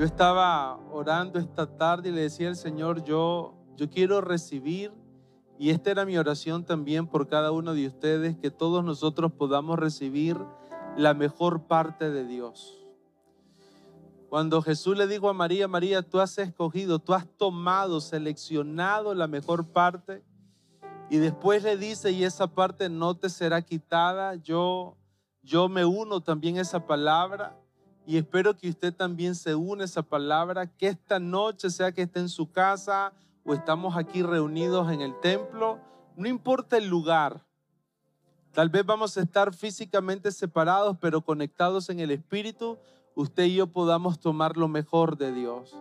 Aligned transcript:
Yo 0.00 0.06
estaba 0.06 0.78
orando 0.90 1.38
esta 1.38 1.76
tarde 1.76 2.08
y 2.08 2.12
le 2.12 2.22
decía 2.22 2.48
al 2.48 2.56
Señor, 2.56 3.04
yo, 3.04 3.52
yo 3.76 3.90
quiero 3.90 4.22
recibir, 4.22 4.94
y 5.58 5.68
esta 5.68 5.90
era 5.90 6.06
mi 6.06 6.16
oración 6.16 6.64
también 6.64 7.06
por 7.06 7.28
cada 7.28 7.52
uno 7.52 7.74
de 7.74 7.86
ustedes, 7.86 8.34
que 8.38 8.50
todos 8.50 8.82
nosotros 8.82 9.30
podamos 9.30 9.78
recibir 9.78 10.38
la 10.96 11.12
mejor 11.12 11.66
parte 11.66 12.08
de 12.08 12.24
Dios. 12.24 12.82
Cuando 14.30 14.62
Jesús 14.62 14.96
le 14.96 15.06
dijo 15.06 15.28
a 15.28 15.34
María, 15.34 15.68
María, 15.68 16.00
tú 16.00 16.18
has 16.18 16.38
escogido, 16.38 16.98
tú 16.98 17.12
has 17.12 17.26
tomado, 17.36 18.00
seleccionado 18.00 19.12
la 19.12 19.26
mejor 19.26 19.66
parte, 19.66 20.24
y 21.10 21.18
después 21.18 21.62
le 21.62 21.76
dice, 21.76 22.10
y 22.10 22.24
esa 22.24 22.46
parte 22.46 22.88
no 22.88 23.18
te 23.18 23.28
será 23.28 23.60
quitada, 23.60 24.36
yo, 24.36 24.96
yo 25.42 25.68
me 25.68 25.84
uno 25.84 26.22
también 26.22 26.56
a 26.56 26.62
esa 26.62 26.86
palabra 26.86 27.60
y 28.06 28.16
espero 28.16 28.56
que 28.56 28.68
usted 28.68 28.94
también 28.94 29.34
se 29.34 29.54
une 29.54 29.82
a 29.82 29.84
esa 29.84 30.02
palabra, 30.02 30.66
que 30.66 30.88
esta 30.88 31.18
noche, 31.18 31.70
sea 31.70 31.92
que 31.92 32.02
esté 32.02 32.20
en 32.20 32.28
su 32.28 32.50
casa 32.50 33.12
o 33.44 33.54
estamos 33.54 33.96
aquí 33.96 34.22
reunidos 34.22 34.90
en 34.90 35.00
el 35.00 35.18
templo, 35.20 35.78
no 36.16 36.28
importa 36.28 36.76
el 36.76 36.88
lugar. 36.88 37.44
Tal 38.52 38.68
vez 38.68 38.84
vamos 38.84 39.16
a 39.16 39.22
estar 39.22 39.54
físicamente 39.54 40.32
separados, 40.32 40.96
pero 41.00 41.20
conectados 41.20 41.88
en 41.88 42.00
el 42.00 42.10
Espíritu, 42.10 42.78
usted 43.14 43.44
y 43.44 43.56
yo 43.56 43.68
podamos 43.68 44.18
tomar 44.18 44.56
lo 44.56 44.66
mejor 44.66 45.16
de 45.16 45.32
Dios. 45.32 45.76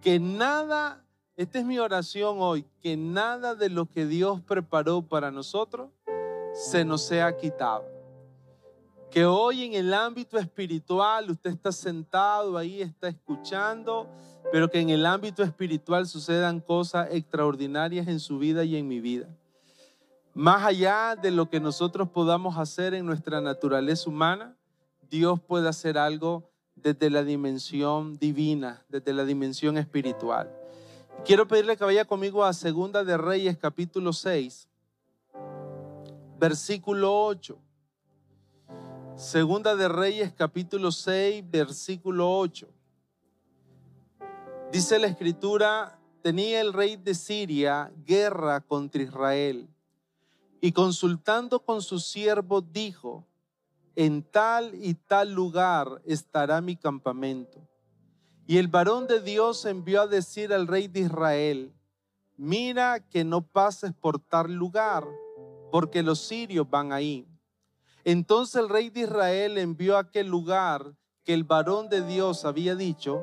Que 0.00 0.18
nada, 0.18 1.04
esta 1.36 1.60
es 1.60 1.64
mi 1.64 1.78
oración 1.78 2.38
hoy, 2.40 2.66
que 2.80 2.96
nada 2.96 3.54
de 3.54 3.68
lo 3.68 3.86
que 3.86 4.06
Dios 4.06 4.40
preparó 4.40 5.02
para 5.02 5.30
nosotros 5.30 5.90
se 6.54 6.84
nos 6.84 7.02
sea 7.02 7.36
quitado 7.36 7.91
que 9.12 9.26
hoy 9.26 9.64
en 9.64 9.74
el 9.74 9.92
ámbito 9.92 10.38
espiritual 10.38 11.30
usted 11.30 11.50
está 11.50 11.70
sentado 11.70 12.56
ahí, 12.56 12.80
está 12.80 13.08
escuchando, 13.08 14.08
pero 14.50 14.70
que 14.70 14.80
en 14.80 14.88
el 14.88 15.04
ámbito 15.04 15.42
espiritual 15.42 16.06
sucedan 16.06 16.60
cosas 16.60 17.08
extraordinarias 17.12 18.08
en 18.08 18.18
su 18.18 18.38
vida 18.38 18.64
y 18.64 18.74
en 18.74 18.88
mi 18.88 19.00
vida. 19.00 19.28
Más 20.32 20.64
allá 20.64 21.14
de 21.14 21.30
lo 21.30 21.50
que 21.50 21.60
nosotros 21.60 22.08
podamos 22.08 22.56
hacer 22.56 22.94
en 22.94 23.04
nuestra 23.04 23.42
naturaleza 23.42 24.08
humana, 24.08 24.56
Dios 25.10 25.38
puede 25.40 25.68
hacer 25.68 25.98
algo 25.98 26.50
desde 26.74 27.10
la 27.10 27.22
dimensión 27.22 28.16
divina, 28.16 28.82
desde 28.88 29.12
la 29.12 29.26
dimensión 29.26 29.76
espiritual. 29.76 30.50
Quiero 31.26 31.46
pedirle 31.46 31.76
que 31.76 31.84
vaya 31.84 32.06
conmigo 32.06 32.46
a 32.46 32.54
Segunda 32.54 33.04
de 33.04 33.18
Reyes 33.18 33.58
capítulo 33.58 34.14
6, 34.14 34.70
versículo 36.38 37.26
8. 37.26 37.58
Segunda 39.16 39.76
de 39.76 39.88
Reyes 39.88 40.32
capítulo 40.32 40.90
6, 40.90 41.44
versículo 41.50 42.38
8. 42.38 42.66
Dice 44.72 44.98
la 44.98 45.06
escritura, 45.06 45.98
tenía 46.22 46.62
el 46.62 46.72
rey 46.72 46.96
de 46.96 47.14
Siria 47.14 47.92
guerra 48.06 48.62
contra 48.62 49.02
Israel 49.02 49.68
y 50.62 50.72
consultando 50.72 51.60
con 51.60 51.82
su 51.82 51.98
siervo 51.98 52.62
dijo, 52.62 53.26
en 53.96 54.22
tal 54.22 54.74
y 54.74 54.94
tal 54.94 55.32
lugar 55.32 56.00
estará 56.06 56.62
mi 56.62 56.76
campamento. 56.76 57.60
Y 58.46 58.56
el 58.56 58.68
varón 58.68 59.06
de 59.06 59.20
Dios 59.20 59.66
envió 59.66 60.02
a 60.02 60.06
decir 60.06 60.54
al 60.54 60.66
rey 60.66 60.88
de 60.88 61.00
Israel, 61.00 61.74
mira 62.38 62.98
que 63.00 63.24
no 63.24 63.42
pases 63.42 63.92
por 63.92 64.18
tal 64.18 64.54
lugar, 64.54 65.06
porque 65.70 66.02
los 66.02 66.20
sirios 66.20 66.68
van 66.68 66.92
ahí. 66.92 67.26
Entonces 68.04 68.56
el 68.56 68.68
rey 68.68 68.90
de 68.90 69.00
Israel 69.00 69.58
envió 69.58 69.96
a 69.96 70.00
aquel 70.00 70.26
lugar 70.26 70.94
que 71.24 71.34
el 71.34 71.44
varón 71.44 71.88
de 71.88 72.04
Dios 72.04 72.44
había 72.44 72.74
dicho, 72.74 73.22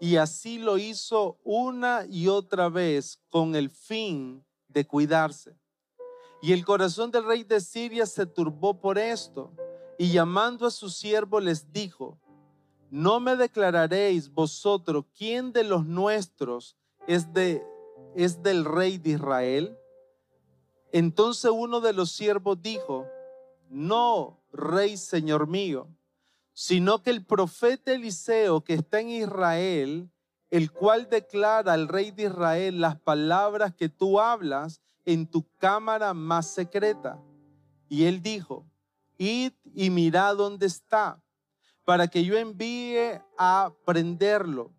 y 0.00 0.16
así 0.16 0.58
lo 0.58 0.78
hizo 0.78 1.38
una 1.44 2.04
y 2.08 2.28
otra 2.28 2.68
vez 2.68 3.22
con 3.30 3.54
el 3.54 3.70
fin 3.70 4.44
de 4.68 4.86
cuidarse. 4.86 5.56
Y 6.42 6.52
el 6.52 6.64
corazón 6.64 7.10
del 7.10 7.24
rey 7.24 7.44
de 7.44 7.60
Siria 7.60 8.04
se 8.04 8.26
turbó 8.26 8.80
por 8.80 8.98
esto, 8.98 9.52
y 9.98 10.12
llamando 10.12 10.66
a 10.66 10.70
su 10.70 10.90
siervo 10.90 11.40
les 11.40 11.72
dijo, 11.72 12.18
¿no 12.90 13.20
me 13.20 13.36
declararéis 13.36 14.30
vosotros 14.30 15.04
quién 15.16 15.52
de 15.52 15.64
los 15.64 15.86
nuestros 15.86 16.76
es, 17.06 17.32
de, 17.32 17.64
es 18.14 18.42
del 18.42 18.64
rey 18.64 18.98
de 18.98 19.10
Israel? 19.10 19.78
Entonces 20.92 21.50
uno 21.54 21.80
de 21.80 21.92
los 21.92 22.10
siervos 22.10 22.60
dijo, 22.60 23.06
no, 23.68 24.42
rey 24.52 24.96
señor 24.96 25.46
mío, 25.46 25.88
sino 26.52 27.02
que 27.02 27.10
el 27.10 27.24
profeta 27.24 27.92
Eliseo 27.92 28.62
que 28.62 28.74
está 28.74 29.00
en 29.00 29.10
Israel, 29.10 30.10
el 30.50 30.70
cual 30.72 31.08
declara 31.08 31.72
al 31.72 31.88
rey 31.88 32.10
de 32.10 32.24
Israel 32.24 32.80
las 32.80 32.98
palabras 33.00 33.74
que 33.74 33.88
tú 33.88 34.20
hablas 34.20 34.80
en 35.04 35.26
tu 35.26 35.46
cámara 35.58 36.14
más 36.14 36.48
secreta. 36.48 37.20
Y 37.88 38.04
él 38.04 38.22
dijo, 38.22 38.66
id 39.18 39.52
y 39.74 39.90
mirad 39.90 40.36
dónde 40.36 40.66
está, 40.66 41.22
para 41.84 42.08
que 42.08 42.24
yo 42.24 42.36
envíe 42.36 43.20
a 43.38 43.72
prenderlo. 43.84 44.72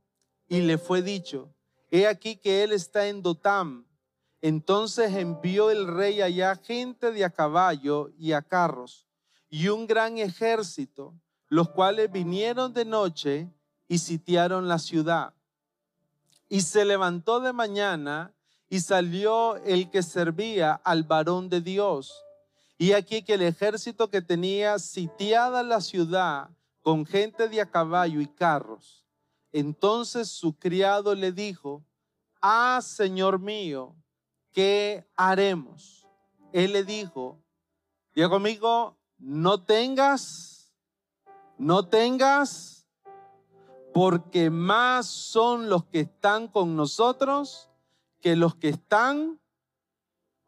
Y 0.47 0.61
le 0.61 0.77
fue 0.77 1.01
dicho, 1.01 1.53
he 1.89 2.07
aquí 2.07 2.35
que 2.35 2.63
él 2.63 2.71
está 2.71 3.07
en 3.07 3.21
Dotam, 3.21 3.86
entonces 4.47 5.13
envió 5.13 5.71
el 5.71 5.87
rey 5.87 6.21
allá 6.21 6.55
gente 6.55 7.11
de 7.11 7.25
a 7.25 7.29
caballo 7.29 8.11
y 8.17 8.31
a 8.31 8.41
carros 8.41 9.05
y 9.49 9.67
un 9.67 9.87
gran 9.87 10.17
ejército, 10.17 11.13
los 11.49 11.69
cuales 11.69 12.09
vinieron 12.09 12.73
de 12.73 12.85
noche 12.85 13.49
y 13.89 13.97
sitiaron 13.97 14.69
la 14.69 14.79
ciudad. 14.79 15.33
Y 16.47 16.61
se 16.61 16.85
levantó 16.85 17.41
de 17.41 17.51
mañana 17.51 18.33
y 18.69 18.79
salió 18.79 19.57
el 19.57 19.89
que 19.89 20.01
servía 20.01 20.73
al 20.73 21.03
varón 21.03 21.49
de 21.49 21.59
Dios. 21.59 22.23
Y 22.77 22.93
aquí 22.93 23.23
que 23.23 23.33
el 23.33 23.41
ejército 23.41 24.09
que 24.09 24.21
tenía 24.21 24.79
sitiada 24.79 25.61
la 25.61 25.81
ciudad 25.81 26.49
con 26.81 27.05
gente 27.05 27.49
de 27.49 27.59
a 27.59 27.65
caballo 27.65 28.21
y 28.21 28.27
carros. 28.27 29.05
Entonces 29.51 30.29
su 30.29 30.57
criado 30.57 31.15
le 31.15 31.33
dijo, 31.33 31.83
ah, 32.41 32.79
Señor 32.81 33.39
mío, 33.39 33.93
¿qué 34.57 35.05
haremos? 35.15 36.07
Él 36.51 36.73
le 36.73 36.83
dijo, 36.83 37.37
diga 38.15 38.27
conmigo, 38.27 38.97
no 39.19 39.63
tengas, 39.63 40.73
no 41.59 41.87
tengas, 41.87 42.87
porque 43.93 44.49
más 44.49 45.05
son 45.05 45.69
los 45.69 45.85
que 45.85 45.99
están 45.99 46.47
con 46.47 46.75
nosotros 46.75 47.69
que 48.19 48.35
los 48.35 48.55
que 48.55 48.69
están 48.69 49.39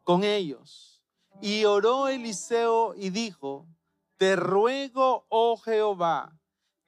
con 0.02 0.24
ellos. 0.24 1.04
Y 1.40 1.64
oró 1.64 2.08
Eliseo 2.08 2.96
y 2.96 3.10
dijo, 3.10 3.68
te 4.16 4.34
ruego, 4.34 5.24
oh 5.28 5.56
Jehová, 5.56 6.36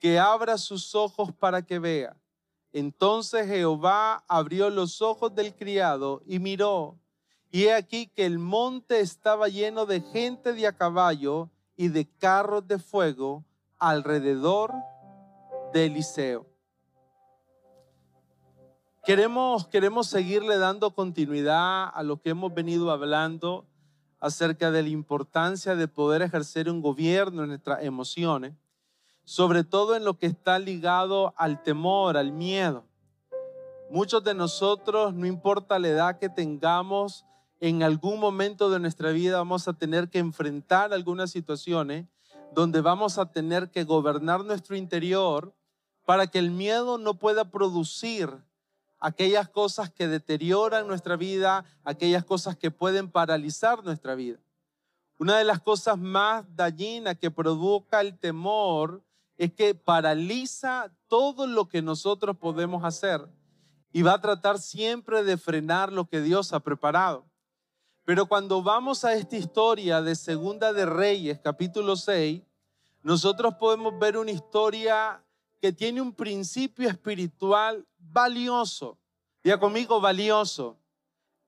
que 0.01 0.19
abra 0.19 0.59
sus 0.59 0.97
ojos 0.97 1.31
para 1.33 1.63
que 1.63 1.79
vea. 1.79 2.17
Entonces 2.73 3.47
Jehová 3.47 4.25
abrió 4.27 4.71
los 4.71 5.01
ojos 5.01 5.33
del 5.33 5.55
criado 5.55 6.21
y 6.27 6.41
miró 6.41 6.99
y 7.55 7.65
he 7.65 7.75
aquí 7.75 8.07
que 8.07 8.25
el 8.25 8.39
monte 8.39 9.01
estaba 9.01 9.47
lleno 9.47 9.85
de 9.85 10.01
gente 10.01 10.55
de 10.55 10.67
a 10.67 10.73
caballo 10.73 11.51
y 11.77 11.89
de 11.89 12.09
carros 12.09 12.67
de 12.67 12.79
fuego 12.79 13.45
alrededor 13.79 14.73
de 15.75 15.85
Eliseo. 15.85 16.47
Queremos, 19.05 19.67
queremos 19.67 20.07
seguirle 20.07 20.57
dando 20.57 20.95
continuidad 20.95 21.91
a 21.93 22.03
lo 22.03 22.23
que 22.23 22.31
hemos 22.31 22.55
venido 22.55 22.91
hablando 22.91 23.67
acerca 24.19 24.71
de 24.71 24.85
la 24.85 24.89
importancia 24.89 25.77
de 25.77 25.89
poder 25.89 26.23
ejercer 26.23 26.71
un 26.71 26.81
gobierno 26.81 27.43
en 27.43 27.51
nuestras 27.51 27.83
emociones, 27.85 28.55
sobre 29.25 29.63
todo 29.63 29.95
en 29.95 30.07
lo 30.07 30.19
que 30.19 30.27
está 30.27 30.59
ligado 30.59 31.35
al 31.37 31.63
temor, 31.63 32.17
al 32.17 32.33
miedo. 32.33 32.87
Muchos 33.91 34.25
de 34.25 34.33
nosotros, 34.33 35.13
no 35.13 35.27
importa 35.27 35.79
la 35.79 35.89
edad 35.89 36.19
que 36.19 36.31
tengamos, 36.31 37.27
en 37.63 37.85
algún 37.85 38.19
momento 38.19 38.71
de 38.71 38.81
nuestra 38.81 39.13
vida 39.13 39.39
vamos 39.39 39.69
a 39.69 39.73
tener 39.73 40.11
que 40.11 40.19
enfrentar 40.19 40.93
algunas 40.93 41.31
situaciones 41.31 42.09
donde 42.53 42.81
vamos 42.81 43.19
a 43.19 43.31
tener 43.31 43.71
que 43.71 43.85
gobernar 43.85 44.45
nuestro 44.45 44.75
interior 44.75 45.55
para 46.05 46.27
que 46.27 46.41
el 46.41 46.51
miedo 46.51 46.99
no 46.99 47.15
pueda 47.15 47.53
producir 47.53 48.29
aquellas 48.99 49.49
cosas 49.49 49.93
que 49.93 50.09
deterioran 50.09 50.89
nuestra 50.89 51.15
vida, 51.15 51.65
aquellas 51.85 52.25
cosas 52.25 52.57
que 52.57 52.73
pueden 52.73 53.09
paralizar 53.09 53.85
nuestra 53.85 54.17
vida. 54.17 54.41
Una 55.21 55.39
de 55.39 55.45
las 55.45 55.61
cosas 55.61 55.97
más 55.97 56.45
dañinas 56.57 57.17
que 57.17 57.31
provoca 57.31 58.01
el 58.01 58.19
temor 58.19 59.05
es 59.37 59.53
que 59.53 59.77
paraliza 59.77 60.93
todo 61.07 61.47
lo 61.47 61.69
que 61.69 61.81
nosotros 61.81 62.37
podemos 62.37 62.83
hacer 62.83 63.25
y 63.93 64.03
va 64.03 64.15
a 64.15 64.21
tratar 64.21 64.59
siempre 64.59 65.23
de 65.23 65.37
frenar 65.37 65.93
lo 65.93 66.09
que 66.09 66.21
Dios 66.23 66.53
ha 66.53 66.59
preparado. 66.59 67.31
Pero 68.05 68.27
cuando 68.27 68.63
vamos 68.63 69.05
a 69.05 69.15
esta 69.15 69.37
historia 69.37 70.03
de 70.03 70.17
Segunda 70.17 70.73
de 70.73 70.87
Reyes, 70.87 71.39
capítulo 71.39 71.95
6, 71.95 72.43
nosotros 73.03 73.55
podemos 73.55 73.97
ver 73.97 74.17
una 74.17 74.33
historia 74.33 75.25
que 75.61 75.73
tiene 75.73 76.01
un 76.01 76.13
principio 76.13 76.89
espiritual 76.89 77.87
valioso. 77.99 78.99
Diga 79.45 79.61
conmigo, 79.61 80.01
valioso. 80.01 80.81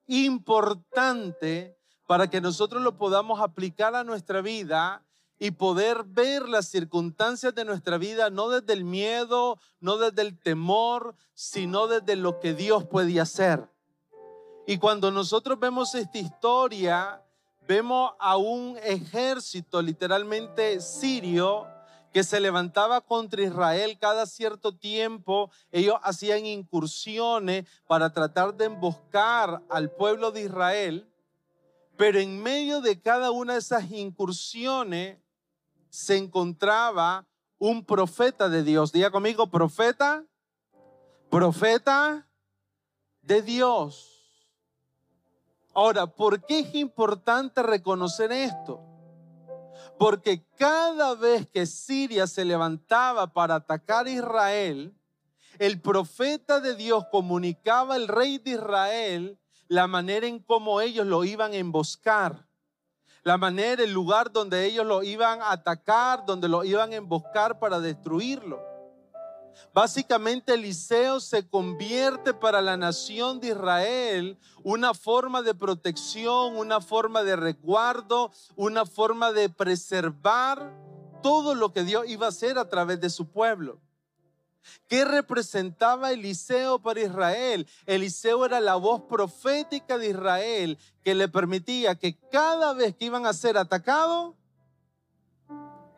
Importante 0.07 1.77
para 2.07 2.29
que 2.29 2.39
nosotros 2.39 2.81
lo 2.81 2.97
podamos 2.97 3.41
aplicar 3.41 3.93
a 3.93 4.05
nuestra 4.05 4.41
vida 4.41 5.05
y 5.37 5.51
poder 5.51 6.05
ver 6.05 6.47
las 6.47 6.69
circunstancias 6.69 7.53
de 7.53 7.65
nuestra 7.65 7.97
vida 7.97 8.29
no 8.29 8.47
desde 8.47 8.71
el 8.71 8.85
miedo, 8.85 9.59
no 9.81 9.97
desde 9.97 10.21
el 10.21 10.39
temor, 10.39 11.15
sino 11.33 11.87
desde 11.87 12.15
lo 12.15 12.39
que 12.39 12.53
Dios 12.53 12.85
puede 12.85 13.19
hacer. 13.19 13.67
Y 14.67 14.77
cuando 14.77 15.11
nosotros 15.11 15.59
vemos 15.59 15.93
esta 15.93 16.17
historia, 16.17 17.21
vemos 17.67 18.13
a 18.19 18.37
un 18.37 18.77
ejército 18.83 19.81
literalmente 19.81 20.81
sirio 20.81 21.67
que 22.11 22.23
se 22.23 22.39
levantaba 22.39 23.01
contra 23.01 23.43
Israel 23.43 23.97
cada 23.99 24.25
cierto 24.25 24.75
tiempo. 24.75 25.51
Ellos 25.71 25.97
hacían 26.01 26.45
incursiones 26.45 27.67
para 27.87 28.11
tratar 28.11 28.55
de 28.55 28.65
emboscar 28.65 29.61
al 29.69 29.91
pueblo 29.91 30.31
de 30.31 30.43
Israel. 30.43 31.11
Pero 31.97 32.19
en 32.19 32.41
medio 32.41 32.81
de 32.81 32.99
cada 32.99 33.31
una 33.31 33.53
de 33.53 33.59
esas 33.59 33.91
incursiones 33.91 35.19
se 35.89 36.17
encontraba 36.17 37.27
un 37.59 37.85
profeta 37.85 38.49
de 38.49 38.63
Dios. 38.63 38.91
Diga 38.91 39.11
conmigo, 39.11 39.47
profeta, 39.47 40.25
profeta 41.29 42.27
de 43.21 43.41
Dios. 43.41 44.14
Ahora, 45.75 46.07
¿por 46.07 46.43
qué 46.45 46.59
es 46.59 46.73
importante 46.73 47.61
reconocer 47.61 48.31
esto? 48.31 48.81
Porque 49.99 50.43
cada 50.57 51.13
vez 51.13 51.47
que 51.47 51.65
Siria 51.65 52.25
se 52.27 52.43
levantaba 52.45 53.27
para 53.27 53.55
atacar 53.55 54.07
a 54.07 54.09
Israel, 54.09 54.97
el 55.59 55.79
profeta 55.81 56.59
de 56.59 56.75
Dios 56.75 57.05
comunicaba 57.11 57.95
al 57.95 58.07
rey 58.07 58.39
de 58.39 58.51
Israel 58.51 59.39
la 59.67 59.87
manera 59.87 60.25
en 60.25 60.39
cómo 60.39 60.81
ellos 60.81 61.05
lo 61.05 61.23
iban 61.23 61.51
a 61.51 61.57
emboscar 61.57 62.45
la 63.25 63.39
manera, 63.39 63.81
el 63.81 63.91
lugar 63.91 64.31
donde 64.31 64.65
ellos 64.65 64.85
lo 64.85 65.01
iban 65.01 65.41
a 65.41 65.51
atacar, 65.51 66.27
donde 66.27 66.47
lo 66.47 66.63
iban 66.63 66.93
a 66.93 66.95
emboscar 66.95 67.57
para 67.57 67.79
destruirlo. 67.79 68.74
Básicamente 69.73 70.53
Eliseo 70.53 71.19
se 71.19 71.47
convierte 71.47 72.33
para 72.33 72.61
la 72.61 72.77
nación 72.77 73.39
de 73.39 73.49
Israel 73.49 74.37
una 74.63 74.93
forma 74.93 75.41
de 75.41 75.53
protección, 75.53 76.55
una 76.57 76.81
forma 76.81 77.23
de 77.23 77.35
resguardo, 77.35 78.31
una 78.55 78.85
forma 78.85 79.31
de 79.31 79.49
preservar 79.49 80.73
todo 81.21 81.55
lo 81.55 81.73
que 81.73 81.83
Dios 81.83 82.05
iba 82.07 82.25
a 82.25 82.29
hacer 82.29 82.57
a 82.57 82.69
través 82.69 83.01
de 83.01 83.09
su 83.09 83.27
pueblo. 83.31 83.81
¿Qué 84.87 85.05
representaba 85.05 86.11
Eliseo 86.11 86.79
para 86.79 87.01
Israel? 87.01 87.67
Eliseo 87.85 88.45
era 88.45 88.59
la 88.59 88.75
voz 88.75 89.03
profética 89.03 89.97
de 89.97 90.09
Israel 90.09 90.77
que 91.03 91.15
le 91.15 91.27
permitía 91.27 91.95
que 91.95 92.17
cada 92.31 92.73
vez 92.73 92.95
que 92.95 93.05
iban 93.05 93.25
a 93.25 93.33
ser 93.33 93.57
atacados, 93.57 94.35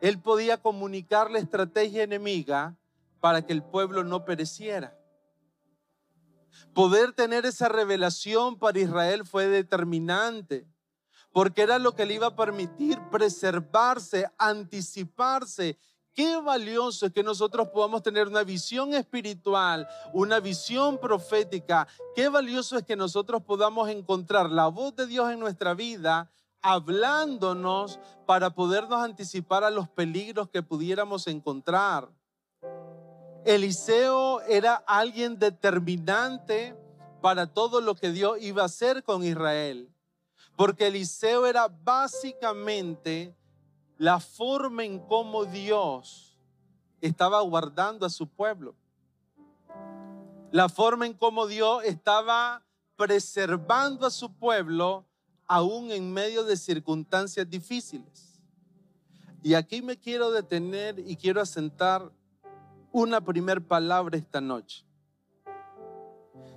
él 0.01 0.19
podía 0.21 0.61
comunicar 0.61 1.31
la 1.31 1.39
estrategia 1.39 2.03
enemiga 2.03 2.75
para 3.27 3.45
que 3.45 3.51
el 3.51 3.61
pueblo 3.61 4.05
no 4.05 4.23
pereciera. 4.23 4.97
Poder 6.73 7.11
tener 7.11 7.45
esa 7.45 7.67
revelación 7.67 8.57
para 8.57 8.79
Israel 8.79 9.25
fue 9.25 9.49
determinante, 9.49 10.65
porque 11.33 11.63
era 11.63 11.77
lo 11.77 11.93
que 11.93 12.05
le 12.05 12.13
iba 12.13 12.27
a 12.27 12.35
permitir 12.37 12.97
preservarse, 13.11 14.31
anticiparse 14.37 15.77
Qué 16.13 16.37
valioso 16.37 17.07
es 17.07 17.11
que 17.11 17.21
nosotros 17.21 17.67
podamos 17.67 18.01
tener 18.01 18.29
una 18.29 18.43
visión 18.43 18.93
espiritual, 18.93 19.85
una 20.13 20.39
visión 20.39 20.97
profética. 20.97 21.85
Qué 22.15 22.29
valioso 22.29 22.77
es 22.77 22.83
que 22.85 22.95
nosotros 22.95 23.43
podamos 23.43 23.89
encontrar 23.89 24.49
la 24.49 24.67
voz 24.67 24.95
de 24.95 25.05
Dios 25.05 25.29
en 25.33 25.41
nuestra 25.41 25.73
vida 25.73 26.31
hablándonos 26.61 27.99
para 28.25 28.51
podernos 28.51 29.03
anticipar 29.03 29.65
a 29.65 29.69
los 29.69 29.89
peligros 29.89 30.47
que 30.49 30.63
pudiéramos 30.63 31.27
encontrar. 31.27 32.09
Eliseo 33.47 34.41
era 34.41 34.75
alguien 34.85 35.39
determinante 35.39 36.75
para 37.21 37.47
todo 37.47 37.79
lo 37.79 37.95
que 37.95 38.11
Dios 38.11 38.39
iba 38.41 38.63
a 38.63 38.65
hacer 38.65 39.03
con 39.03 39.23
Israel, 39.23 39.89
porque 40.57 40.87
Eliseo 40.87 41.45
era 41.45 41.69
básicamente 41.69 43.33
la 43.97 44.19
forma 44.19 44.83
en 44.83 44.99
cómo 44.99 45.45
Dios 45.45 46.37
estaba 46.99 47.39
guardando 47.39 48.05
a 48.05 48.09
su 48.09 48.27
pueblo. 48.27 48.75
La 50.51 50.67
forma 50.67 51.05
en 51.05 51.13
cómo 51.13 51.47
Dios 51.47 51.85
estaba 51.85 52.65
preservando 52.97 54.05
a 54.05 54.11
su 54.11 54.29
pueblo 54.33 55.05
aún 55.45 55.91
en 55.91 56.11
medio 56.11 56.43
de 56.43 56.57
circunstancias 56.57 57.49
difíciles. 57.49 58.41
Y 59.41 59.53
aquí 59.53 59.81
me 59.81 59.97
quiero 59.97 60.31
detener 60.31 60.99
y 60.99 61.15
quiero 61.15 61.39
asentar 61.39 62.11
una 62.97 63.21
primer 63.21 63.61
palabra 63.61 64.17
esta 64.17 64.41
noche. 64.41 64.83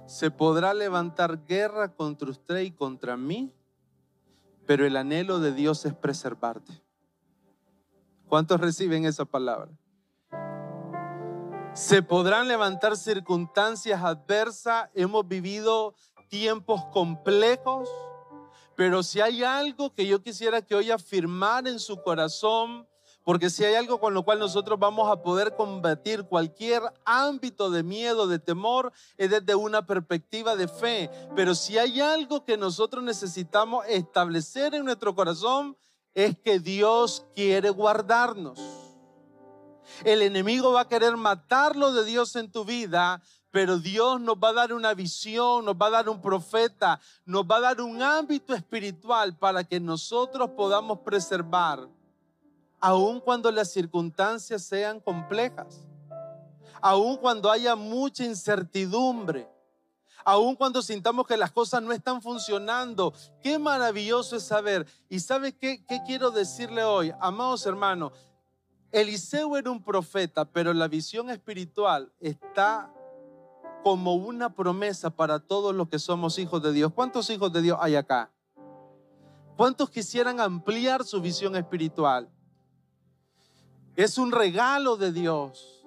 Se 0.06 0.30
podrá 0.30 0.72
levantar 0.72 1.44
guerra 1.44 1.94
contra 1.94 2.30
usted 2.30 2.60
y 2.60 2.70
contra 2.70 3.14
mí, 3.18 3.52
pero 4.64 4.86
el 4.86 4.96
anhelo 4.96 5.38
de 5.38 5.52
Dios 5.52 5.84
es 5.84 5.92
preservarte. 5.92 6.72
¿Cuántos 8.26 8.58
reciben 8.58 9.04
esa 9.04 9.26
palabra? 9.26 9.70
Se 11.74 12.02
podrán 12.02 12.48
levantar 12.48 12.96
circunstancias 12.96 14.02
adversas, 14.02 14.88
hemos 14.94 15.28
vivido 15.28 15.94
tiempos 16.30 16.86
complejos, 16.86 17.86
pero 18.76 19.02
si 19.02 19.20
hay 19.20 19.44
algo 19.44 19.92
que 19.92 20.06
yo 20.06 20.22
quisiera 20.22 20.62
que 20.62 20.74
hoy 20.74 20.90
afirmar 20.90 21.68
en 21.68 21.78
su 21.78 22.00
corazón, 22.00 22.88
porque 23.24 23.50
si 23.50 23.64
hay 23.64 23.74
algo 23.74 24.00
con 24.00 24.14
lo 24.14 24.24
cual 24.24 24.38
nosotros 24.38 24.78
vamos 24.78 25.10
a 25.10 25.22
poder 25.22 25.54
combatir 25.54 26.24
cualquier 26.24 26.82
ámbito 27.04 27.70
de 27.70 27.82
miedo, 27.82 28.26
de 28.26 28.38
temor, 28.38 28.92
es 29.16 29.30
desde 29.30 29.54
una 29.54 29.86
perspectiva 29.86 30.56
de 30.56 30.68
fe. 30.68 31.10
Pero 31.36 31.54
si 31.54 31.78
hay 31.78 32.00
algo 32.00 32.44
que 32.44 32.56
nosotros 32.56 33.04
necesitamos 33.04 33.84
establecer 33.88 34.74
en 34.74 34.84
nuestro 34.84 35.14
corazón, 35.14 35.76
es 36.14 36.38
que 36.38 36.58
Dios 36.58 37.24
quiere 37.34 37.70
guardarnos. 37.70 38.58
El 40.04 40.22
enemigo 40.22 40.72
va 40.72 40.82
a 40.82 40.88
querer 40.88 41.16
matarlo 41.16 41.92
de 41.92 42.04
Dios 42.04 42.36
en 42.36 42.50
tu 42.50 42.64
vida, 42.64 43.22
pero 43.50 43.78
Dios 43.78 44.20
nos 44.20 44.36
va 44.36 44.50
a 44.50 44.54
dar 44.54 44.72
una 44.72 44.94
visión, 44.94 45.64
nos 45.64 45.74
va 45.74 45.86
a 45.86 45.90
dar 45.90 46.08
un 46.08 46.20
profeta, 46.20 47.00
nos 47.24 47.44
va 47.44 47.56
a 47.56 47.60
dar 47.60 47.80
un 47.80 48.00
ámbito 48.00 48.54
espiritual 48.54 49.36
para 49.36 49.64
que 49.64 49.80
nosotros 49.80 50.50
podamos 50.56 51.00
preservar, 51.00 51.88
aun 52.80 53.20
cuando 53.20 53.50
las 53.50 53.70
circunstancias 53.70 54.62
sean 54.62 55.00
complejas, 55.00 55.86
aun 56.80 57.16
cuando 57.16 57.50
haya 57.50 57.76
mucha 57.76 58.24
incertidumbre 58.24 59.48
aun 60.24 60.54
cuando 60.54 60.82
sintamos 60.82 61.26
que 61.26 61.36
las 61.36 61.50
cosas 61.50 61.82
no 61.82 61.92
están 61.92 62.22
funcionando. 62.22 63.12
Qué 63.42 63.58
maravilloso 63.58 64.36
es 64.36 64.42
saber. 64.42 64.86
¿Y 65.08 65.20
sabe 65.20 65.56
qué, 65.56 65.84
qué 65.86 66.00
quiero 66.06 66.30
decirle 66.30 66.84
hoy? 66.84 67.12
Amados 67.20 67.66
hermanos, 67.66 68.12
Eliseo 68.92 69.56
era 69.56 69.70
un 69.70 69.82
profeta, 69.82 70.44
pero 70.44 70.72
la 70.72 70.88
visión 70.88 71.30
espiritual 71.30 72.12
está 72.20 72.92
como 73.82 74.14
una 74.14 74.54
promesa 74.54 75.10
para 75.10 75.38
todos 75.38 75.74
los 75.74 75.88
que 75.88 75.98
somos 75.98 76.38
hijos 76.38 76.62
de 76.62 76.72
Dios. 76.72 76.92
¿Cuántos 76.92 77.30
hijos 77.30 77.52
de 77.52 77.62
Dios 77.62 77.78
hay 77.80 77.96
acá? 77.96 78.30
¿Cuántos 79.56 79.90
quisieran 79.90 80.40
ampliar 80.40 81.04
su 81.04 81.20
visión 81.20 81.54
espiritual? 81.56 82.28
Es 83.96 84.18
un 84.18 84.32
regalo 84.32 84.96
de 84.96 85.12
Dios. 85.12 85.84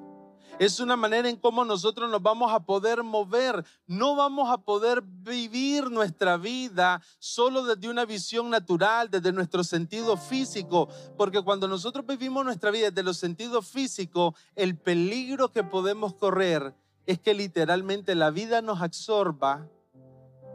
Es 0.60 0.80
una 0.80 0.96
manera 0.96 1.30
en 1.30 1.38
cómo 1.38 1.66
nosotros 1.66 2.10
nos 2.10 2.22
vamos 2.22 2.52
a 2.52 2.60
poder 2.60 3.02
mover. 3.04 3.66
No 3.88 4.16
vamos 4.16 4.52
a 4.52 4.60
poder 4.60 5.02
vivir 5.02 5.90
nuestra 5.90 6.38
vida 6.38 7.02
solo 7.18 7.64
desde 7.64 7.90
una 7.90 8.06
visión 8.06 8.50
natural, 8.50 9.10
desde 9.10 9.32
nuestro 9.32 9.64
sentido 9.64 10.16
físico. 10.16 10.90
Porque 11.18 11.42
cuando 11.42 11.68
nosotros 11.68 12.06
vivimos 12.06 12.46
nuestra 12.46 12.70
vida 12.70 12.92
desde 12.92 13.04
los 13.04 13.18
sentidos 13.18 13.68
físicos, 13.68 14.36
el 14.56 14.78
peligro 14.78 15.52
que 15.52 15.64
podemos 15.64 16.14
correr 16.14 16.76
es 17.06 17.20
que 17.20 17.34
literalmente 17.34 18.16
la 18.16 18.30
vida 18.30 18.62
nos 18.62 18.82
absorba 18.82 19.68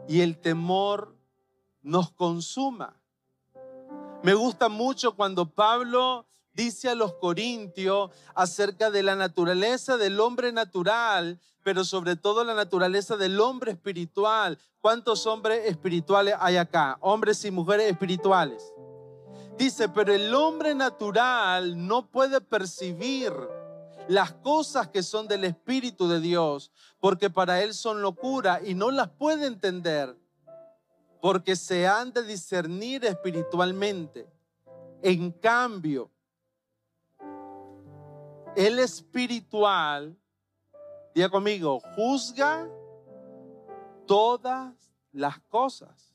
y 0.07 0.21
el 0.21 0.39
temor 0.39 1.15
nos 1.81 2.11
consuma. 2.11 2.95
Me 4.23 4.33
gusta 4.33 4.69
mucho 4.69 5.15
cuando 5.15 5.49
Pablo 5.49 6.25
dice 6.59 6.89
a 6.89 6.95
los 6.95 7.13
corintios 7.13 8.11
acerca 8.35 8.91
de 8.91 9.01
la 9.01 9.15
naturaleza 9.15 9.95
del 9.95 10.19
hombre 10.19 10.51
natural, 10.51 11.39
pero 11.63 11.85
sobre 11.85 12.17
todo 12.17 12.43
la 12.43 12.53
naturaleza 12.53 13.15
del 13.15 13.39
hombre 13.39 13.71
espiritual. 13.71 14.59
¿Cuántos 14.81 15.25
hombres 15.25 15.67
espirituales 15.67 16.35
hay 16.37 16.57
acá? 16.57 16.97
Hombres 16.99 17.45
y 17.45 17.51
mujeres 17.51 17.89
espirituales. 17.89 18.73
Dice, 19.57 19.87
pero 19.87 20.13
el 20.13 20.35
hombre 20.35 20.75
natural 20.75 21.87
no 21.87 22.11
puede 22.11 22.41
percibir 22.41 23.31
las 24.09 24.33
cosas 24.33 24.89
que 24.89 25.01
son 25.01 25.29
del 25.29 25.45
Espíritu 25.45 26.09
de 26.09 26.19
Dios, 26.19 26.71
porque 26.99 27.29
para 27.29 27.63
él 27.63 27.73
son 27.73 28.01
locura 28.01 28.59
y 28.65 28.73
no 28.73 28.91
las 28.91 29.07
puede 29.07 29.47
entender, 29.47 30.13
porque 31.21 31.55
se 31.55 31.87
han 31.87 32.11
de 32.11 32.23
discernir 32.23 33.05
espiritualmente. 33.05 34.27
En 35.01 35.31
cambio, 35.31 36.11
el 38.55 38.79
espiritual, 38.79 40.17
diga 41.13 41.29
conmigo, 41.29 41.81
juzga 41.95 42.67
todas 44.05 44.73
las 45.11 45.39
cosas. 45.41 46.13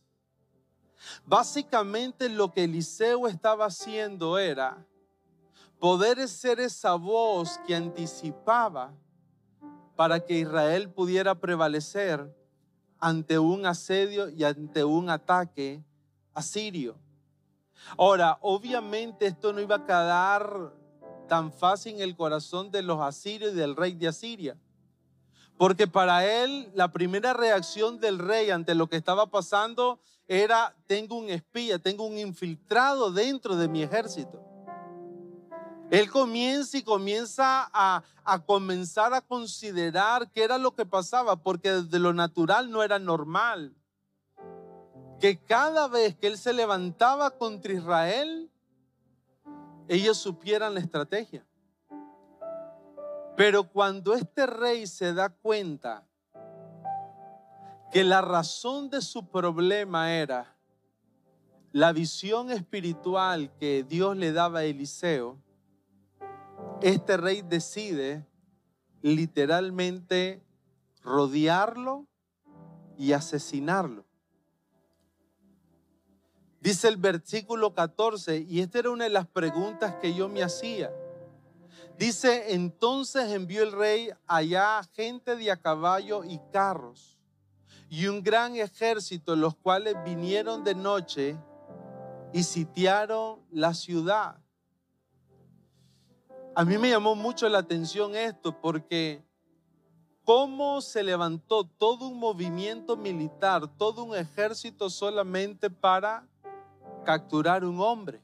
Básicamente 1.24 2.28
lo 2.28 2.52
que 2.52 2.64
Eliseo 2.64 3.28
estaba 3.28 3.66
haciendo 3.66 4.38
era 4.38 4.84
poder 5.78 6.26
ser 6.28 6.60
esa 6.60 6.94
voz 6.94 7.58
que 7.66 7.74
anticipaba 7.74 8.94
para 9.96 10.20
que 10.20 10.38
Israel 10.38 10.90
pudiera 10.90 11.34
prevalecer 11.34 12.34
ante 12.98 13.38
un 13.38 13.66
asedio 13.66 14.30
y 14.30 14.44
ante 14.44 14.82
un 14.82 15.10
ataque 15.10 15.84
asirio. 16.32 16.96
Ahora, 17.98 18.38
obviamente 18.40 19.26
esto 19.26 19.52
no 19.52 19.60
iba 19.60 19.76
a 19.76 19.84
quedar 19.84 20.72
tan 21.28 21.52
fácil 21.52 21.94
en 21.94 22.00
el 22.00 22.16
corazón 22.16 22.70
de 22.70 22.82
los 22.82 23.00
asirios 23.00 23.52
y 23.52 23.56
del 23.56 23.76
rey 23.76 23.94
de 23.94 24.08
Asiria. 24.08 24.56
Porque 25.56 25.86
para 25.86 26.26
él 26.26 26.70
la 26.74 26.92
primera 26.92 27.32
reacción 27.32 28.00
del 28.00 28.18
rey 28.18 28.50
ante 28.50 28.74
lo 28.74 28.88
que 28.88 28.96
estaba 28.96 29.26
pasando 29.26 30.00
era, 30.26 30.74
tengo 30.86 31.16
un 31.16 31.28
espía, 31.28 31.78
tengo 31.78 32.04
un 32.04 32.18
infiltrado 32.18 33.12
dentro 33.12 33.56
de 33.56 33.68
mi 33.68 33.82
ejército. 33.82 34.44
Él 35.90 36.10
comienza 36.10 36.78
y 36.78 36.82
comienza 36.82 37.70
a, 37.72 38.02
comenzar 38.46 39.12
a 39.12 39.20
considerar 39.20 40.30
qué 40.30 40.42
era 40.42 40.58
lo 40.58 40.74
que 40.74 40.86
pasaba, 40.86 41.36
porque 41.36 41.70
desde 41.70 41.98
lo 41.98 42.12
natural 42.12 42.70
no 42.70 42.82
era 42.82 42.98
normal. 42.98 43.74
Que 45.20 45.38
cada 45.38 45.86
vez 45.88 46.16
que 46.16 46.26
él 46.26 46.38
se 46.38 46.52
levantaba 46.52 47.30
contra 47.30 47.72
Israel, 47.72 48.50
ellos 49.88 50.18
supieran 50.18 50.74
la 50.74 50.80
estrategia. 50.80 51.46
Pero 53.36 53.68
cuando 53.68 54.14
este 54.14 54.46
rey 54.46 54.86
se 54.86 55.12
da 55.12 55.28
cuenta 55.28 56.06
que 57.90 58.04
la 58.04 58.20
razón 58.20 58.90
de 58.90 59.00
su 59.00 59.28
problema 59.28 60.12
era 60.12 60.56
la 61.72 61.92
visión 61.92 62.50
espiritual 62.50 63.52
que 63.58 63.82
Dios 63.82 64.16
le 64.16 64.32
daba 64.32 64.60
a 64.60 64.64
Eliseo, 64.64 65.38
este 66.80 67.16
rey 67.16 67.42
decide 67.42 68.26
literalmente 69.02 70.42
rodearlo 71.02 72.06
y 72.96 73.12
asesinarlo. 73.12 74.06
Dice 76.64 76.88
el 76.88 76.96
versículo 76.96 77.74
14, 77.74 78.38
y 78.48 78.60
esta 78.60 78.78
era 78.78 78.88
una 78.88 79.04
de 79.04 79.10
las 79.10 79.26
preguntas 79.26 79.96
que 79.96 80.14
yo 80.14 80.30
me 80.30 80.42
hacía. 80.42 80.90
Dice, 81.98 82.54
entonces 82.54 83.30
envió 83.32 83.62
el 83.62 83.70
rey 83.70 84.08
allá 84.26 84.80
gente 84.94 85.36
de 85.36 85.50
a 85.50 85.58
caballo 85.58 86.24
y 86.24 86.40
carros, 86.54 87.18
y 87.90 88.06
un 88.06 88.22
gran 88.22 88.56
ejército, 88.56 89.36
los 89.36 89.54
cuales 89.56 89.94
vinieron 90.06 90.64
de 90.64 90.74
noche 90.74 91.36
y 92.32 92.42
sitiaron 92.42 93.40
la 93.50 93.74
ciudad. 93.74 94.38
A 96.54 96.64
mí 96.64 96.78
me 96.78 96.88
llamó 96.88 97.14
mucho 97.14 97.46
la 97.46 97.58
atención 97.58 98.16
esto 98.16 98.58
porque 98.58 99.22
cómo 100.24 100.80
se 100.80 101.02
levantó 101.02 101.64
todo 101.64 102.08
un 102.08 102.18
movimiento 102.18 102.96
militar, 102.96 103.68
todo 103.76 104.02
un 104.02 104.16
ejército 104.16 104.88
solamente 104.88 105.68
para 105.68 106.26
capturar 107.04 107.64
un 107.64 107.80
hombre. 107.80 108.22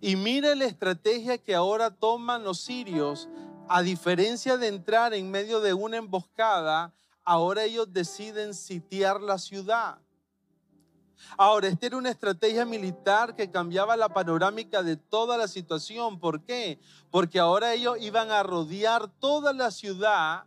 Y 0.00 0.16
mire 0.16 0.54
la 0.56 0.64
estrategia 0.64 1.38
que 1.38 1.54
ahora 1.54 1.90
toman 1.90 2.44
los 2.44 2.60
sirios. 2.60 3.28
A 3.68 3.82
diferencia 3.82 4.56
de 4.56 4.68
entrar 4.68 5.14
en 5.14 5.30
medio 5.30 5.60
de 5.60 5.74
una 5.74 5.96
emboscada, 5.96 6.92
ahora 7.24 7.64
ellos 7.64 7.92
deciden 7.92 8.54
sitiar 8.54 9.20
la 9.20 9.38
ciudad. 9.38 9.98
Ahora, 11.36 11.68
esta 11.68 11.86
era 11.86 11.96
una 11.96 12.10
estrategia 12.10 12.64
militar 12.64 13.34
que 13.34 13.50
cambiaba 13.50 13.96
la 13.96 14.08
panorámica 14.08 14.82
de 14.82 14.96
toda 14.96 15.36
la 15.36 15.48
situación. 15.48 16.20
¿Por 16.20 16.44
qué? 16.44 16.78
Porque 17.10 17.38
ahora 17.38 17.72
ellos 17.72 17.96
iban 18.00 18.30
a 18.30 18.42
rodear 18.42 19.08
toda 19.18 19.52
la 19.52 19.70
ciudad 19.70 20.44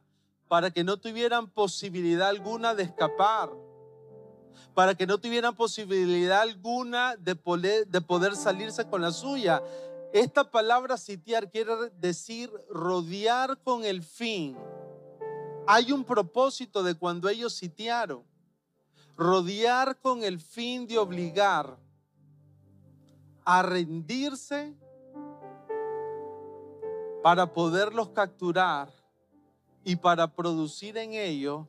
para 0.48 0.72
que 0.72 0.84
no 0.84 0.98
tuvieran 0.98 1.48
posibilidad 1.48 2.30
alguna 2.30 2.74
de 2.74 2.84
escapar, 2.84 3.50
para 4.74 4.96
que 4.96 5.08
no 5.08 5.18
tuvieran 5.18 5.56
posibilidad 5.56 6.42
alguna 6.42 7.16
de 7.16 7.36
poder, 7.36 7.88
de 7.88 8.36
salirse 8.36 8.88
con 8.88 9.02
la 9.02 9.12
suya. 9.12 9.62
Esta 10.14 10.50
palabra 10.50 10.98
sitiar 10.98 11.50
quiere 11.50 11.74
decir 12.00 12.52
rodear 12.70 13.58
con 13.64 13.84
el 13.84 14.04
fin. 14.04 14.58
Hay 15.68 15.92
un 15.92 16.04
propósito 16.04 16.82
de 16.82 16.96
cuando 16.96 17.30
ellos 17.30 17.54
sitiaron 17.54 18.24
rodear 19.16 20.00
con 20.00 20.24
el 20.24 20.40
fin 20.40 20.88
de 20.88 20.98
obligar 20.98 21.78
a 23.44 23.62
rendirse 23.62 24.74
para 27.22 27.52
poderlos 27.52 28.10
capturar 28.10 28.90
y 29.84 29.96
para 29.96 30.34
producir 30.34 30.98
en 30.98 31.14
ellos 31.14 31.68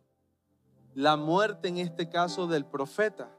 la 0.94 1.16
muerte, 1.16 1.68
en 1.68 1.78
este 1.78 2.08
caso, 2.08 2.46
del 2.46 2.64
profeta. 2.64 3.30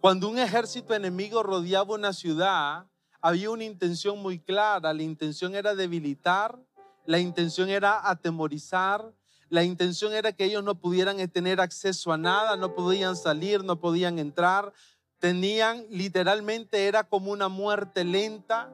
Cuando 0.00 0.28
un 0.28 0.38
ejército 0.38 0.94
enemigo 0.94 1.42
rodeaba 1.42 1.94
una 1.94 2.12
ciudad, 2.12 2.86
había 3.20 3.50
una 3.50 3.64
intención 3.64 4.20
muy 4.20 4.38
clara. 4.38 4.92
La 4.92 5.02
intención 5.02 5.54
era 5.54 5.74
debilitar, 5.74 6.58
la 7.06 7.18
intención 7.18 7.68
era 7.68 8.08
atemorizar, 8.08 9.12
la 9.48 9.62
intención 9.62 10.12
era 10.12 10.32
que 10.32 10.44
ellos 10.44 10.62
no 10.64 10.78
pudieran 10.80 11.16
tener 11.28 11.60
acceso 11.60 12.12
a 12.12 12.18
nada, 12.18 12.56
no 12.56 12.74
podían 12.74 13.16
salir, 13.16 13.64
no 13.64 13.80
podían 13.80 14.18
entrar. 14.18 14.72
Tenían, 15.18 15.86
literalmente, 15.88 16.86
era 16.86 17.04
como 17.04 17.30
una 17.30 17.48
muerte 17.48 18.04
lenta. 18.04 18.72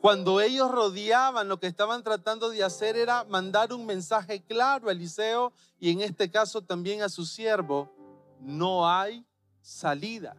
Cuando 0.00 0.40
ellos 0.40 0.70
rodeaban, 0.70 1.48
lo 1.48 1.58
que 1.58 1.66
estaban 1.66 2.02
tratando 2.02 2.50
de 2.50 2.64
hacer 2.64 2.96
era 2.96 3.24
mandar 3.24 3.72
un 3.72 3.86
mensaje 3.86 4.42
claro 4.42 4.88
a 4.88 4.92
Eliseo 4.92 5.52
y 5.78 5.90
en 5.90 6.00
este 6.00 6.30
caso 6.30 6.62
también 6.62 7.02
a 7.02 7.08
su 7.08 7.24
siervo, 7.24 7.92
no 8.40 8.88
hay 8.88 9.24
salida. 9.60 10.36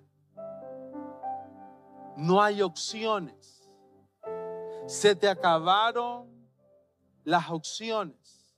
No 2.15 2.41
hay 2.41 2.61
opciones. 2.61 3.69
Se 4.87 5.15
te 5.15 5.29
acabaron 5.29 6.27
las 7.23 7.49
opciones. 7.49 8.55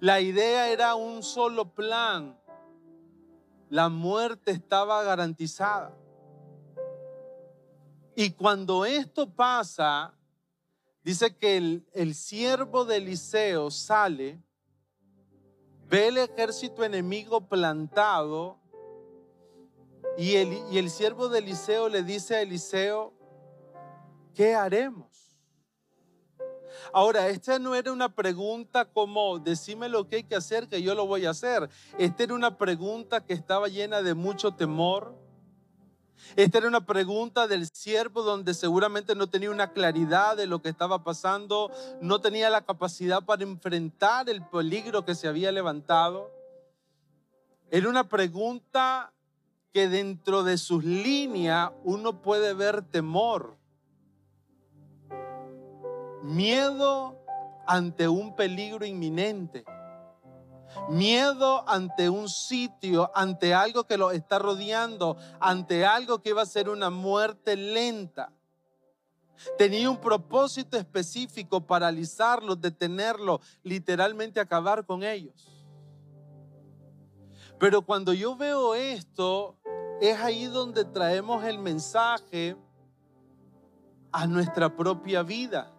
La 0.00 0.20
idea 0.20 0.68
era 0.68 0.94
un 0.94 1.22
solo 1.22 1.74
plan. 1.74 2.38
La 3.68 3.88
muerte 3.88 4.50
estaba 4.50 5.02
garantizada. 5.02 5.94
Y 8.14 8.30
cuando 8.30 8.84
esto 8.84 9.28
pasa, 9.30 10.14
dice 11.02 11.36
que 11.36 11.82
el, 11.92 12.14
siervo 12.14 12.84
de 12.84 12.96
Eliseo 12.96 13.70
sale, 13.70 14.42
ve 15.88 16.08
el 16.08 16.18
ejército 16.18 16.84
enemigo 16.84 17.48
plantado 17.48 18.58
y 20.18 20.36
el, 20.36 20.52
y 20.70 20.78
el 20.78 20.90
siervo 20.90 21.28
de 21.28 21.38
Eliseo 21.38 21.88
le 21.88 22.02
dice 22.02 22.36
a 22.36 22.42
Eliseo, 22.42 23.14
¿qué 24.34 24.54
haremos? 24.54 25.12
Ahora, 26.92 27.28
esta 27.28 27.58
no 27.58 27.74
era 27.74 27.92
una 27.92 28.14
pregunta 28.14 28.84
como, 28.84 29.38
decime 29.38 29.88
lo 29.88 30.08
que 30.08 30.16
hay 30.16 30.24
que 30.24 30.34
hacer, 30.34 30.68
que 30.68 30.82
yo 30.82 30.94
lo 30.94 31.06
voy 31.06 31.26
a 31.26 31.30
hacer. 31.30 31.68
Esta 31.98 32.24
era 32.24 32.34
una 32.34 32.58
pregunta 32.58 33.24
que 33.24 33.32
estaba 33.32 33.68
llena 33.68 34.02
de 34.02 34.14
mucho 34.14 34.52
temor. 34.52 35.14
Esta 36.36 36.58
era 36.58 36.68
una 36.68 36.86
pregunta 36.86 37.46
del 37.46 37.66
siervo 37.66 38.22
donde 38.22 38.54
seguramente 38.54 39.14
no 39.14 39.28
tenía 39.28 39.50
una 39.50 39.72
claridad 39.72 40.36
de 40.36 40.46
lo 40.46 40.62
que 40.62 40.68
estaba 40.68 41.02
pasando, 41.04 41.70
no 42.00 42.20
tenía 42.20 42.48
la 42.48 42.64
capacidad 42.64 43.22
para 43.22 43.42
enfrentar 43.42 44.28
el 44.28 44.42
peligro 44.46 45.04
que 45.04 45.14
se 45.14 45.28
había 45.28 45.52
levantado. 45.52 46.30
Era 47.70 47.88
una 47.88 48.08
pregunta 48.08 49.12
que 49.72 49.88
dentro 49.88 50.42
de 50.42 50.58
sus 50.58 50.84
líneas 50.84 51.70
uno 51.84 52.20
puede 52.22 52.54
ver 52.54 52.82
temor 52.82 53.56
Miedo 56.22 57.18
ante 57.66 58.06
un 58.06 58.36
peligro 58.36 58.86
inminente. 58.86 59.64
Miedo 60.88 61.68
ante 61.68 62.08
un 62.08 62.28
sitio, 62.28 63.10
ante 63.14 63.54
algo 63.54 63.84
que 63.84 63.98
lo 63.98 64.10
está 64.10 64.38
rodeando, 64.38 65.16
ante 65.40 65.84
algo 65.84 66.22
que 66.22 66.32
va 66.32 66.42
a 66.42 66.46
ser 66.46 66.68
una 66.68 66.90
muerte 66.90 67.56
lenta. 67.56 68.32
Tenía 69.58 69.90
un 69.90 70.00
propósito 70.00 70.76
específico, 70.76 71.60
paralizarlos, 71.60 72.60
detenerlos, 72.60 73.40
literalmente 73.62 74.40
acabar 74.40 74.84
con 74.84 75.02
ellos. 75.02 75.48
Pero 77.58 77.82
cuando 77.82 78.12
yo 78.12 78.36
veo 78.36 78.74
esto, 78.74 79.56
es 80.00 80.18
ahí 80.18 80.46
donde 80.46 80.84
traemos 80.84 81.44
el 81.44 81.58
mensaje 81.58 82.56
a 84.10 84.26
nuestra 84.26 84.74
propia 84.74 85.22
vida. 85.22 85.72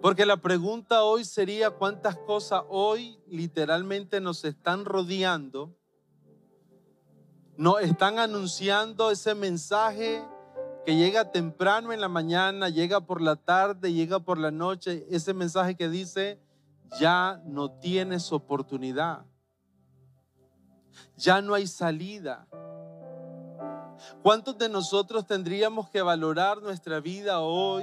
Porque 0.00 0.24
la 0.24 0.36
pregunta 0.36 1.02
hoy 1.02 1.24
sería 1.24 1.70
cuántas 1.70 2.16
cosas 2.16 2.62
hoy 2.68 3.18
literalmente 3.26 4.20
nos 4.20 4.44
están 4.44 4.84
rodeando, 4.84 5.74
nos 7.56 7.80
están 7.80 8.20
anunciando 8.20 9.10
ese 9.10 9.34
mensaje 9.34 10.24
que 10.86 10.94
llega 10.94 11.32
temprano 11.32 11.92
en 11.92 12.00
la 12.00 12.08
mañana, 12.08 12.68
llega 12.68 13.00
por 13.00 13.20
la 13.20 13.34
tarde, 13.34 13.92
llega 13.92 14.20
por 14.20 14.38
la 14.38 14.52
noche, 14.52 15.04
ese 15.10 15.34
mensaje 15.34 15.76
que 15.76 15.88
dice, 15.88 16.40
ya 17.00 17.42
no 17.44 17.72
tienes 17.72 18.30
oportunidad, 18.32 19.26
ya 21.16 21.42
no 21.42 21.54
hay 21.54 21.66
salida. 21.66 22.46
¿Cuántos 24.22 24.56
de 24.58 24.68
nosotros 24.68 25.26
tendríamos 25.26 25.90
que 25.90 26.02
valorar 26.02 26.62
nuestra 26.62 27.00
vida 27.00 27.40
hoy 27.40 27.82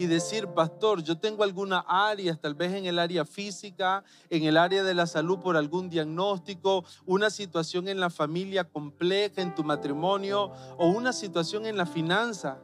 y 0.00 0.06
decir, 0.06 0.46
pastor, 0.48 1.02
yo 1.02 1.18
tengo 1.18 1.44
alguna 1.44 1.84
área, 1.86 2.34
tal 2.34 2.54
vez 2.54 2.72
en 2.72 2.86
el 2.86 2.98
área 2.98 3.26
física, 3.26 4.02
en 4.30 4.44
el 4.44 4.56
área 4.56 4.82
de 4.82 4.94
la 4.94 5.06
salud 5.06 5.40
por 5.40 5.58
algún 5.58 5.90
diagnóstico, 5.90 6.86
una 7.04 7.28
situación 7.28 7.86
en 7.86 8.00
la 8.00 8.08
familia 8.08 8.64
compleja, 8.64 9.42
en 9.42 9.54
tu 9.54 9.62
matrimonio 9.62 10.52
o 10.78 10.86
una 10.86 11.12
situación 11.12 11.66
en 11.66 11.76
las 11.76 11.90
finanzas 11.90 12.56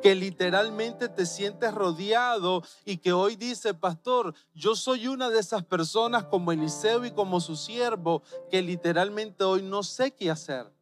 que 0.00 0.14
literalmente 0.14 1.08
te 1.08 1.26
sientes 1.26 1.74
rodeado 1.74 2.62
y 2.84 2.98
que 2.98 3.12
hoy 3.12 3.34
dice, 3.34 3.74
pastor, 3.74 4.32
yo 4.54 4.76
soy 4.76 5.08
una 5.08 5.30
de 5.30 5.40
esas 5.40 5.64
personas 5.64 6.22
como 6.22 6.52
Eliseo 6.52 7.04
y 7.04 7.10
como 7.10 7.40
su 7.40 7.56
siervo, 7.56 8.22
que 8.48 8.62
literalmente 8.62 9.42
hoy 9.42 9.62
no 9.62 9.82
sé 9.82 10.12
qué 10.12 10.30
hacer. 10.30 10.72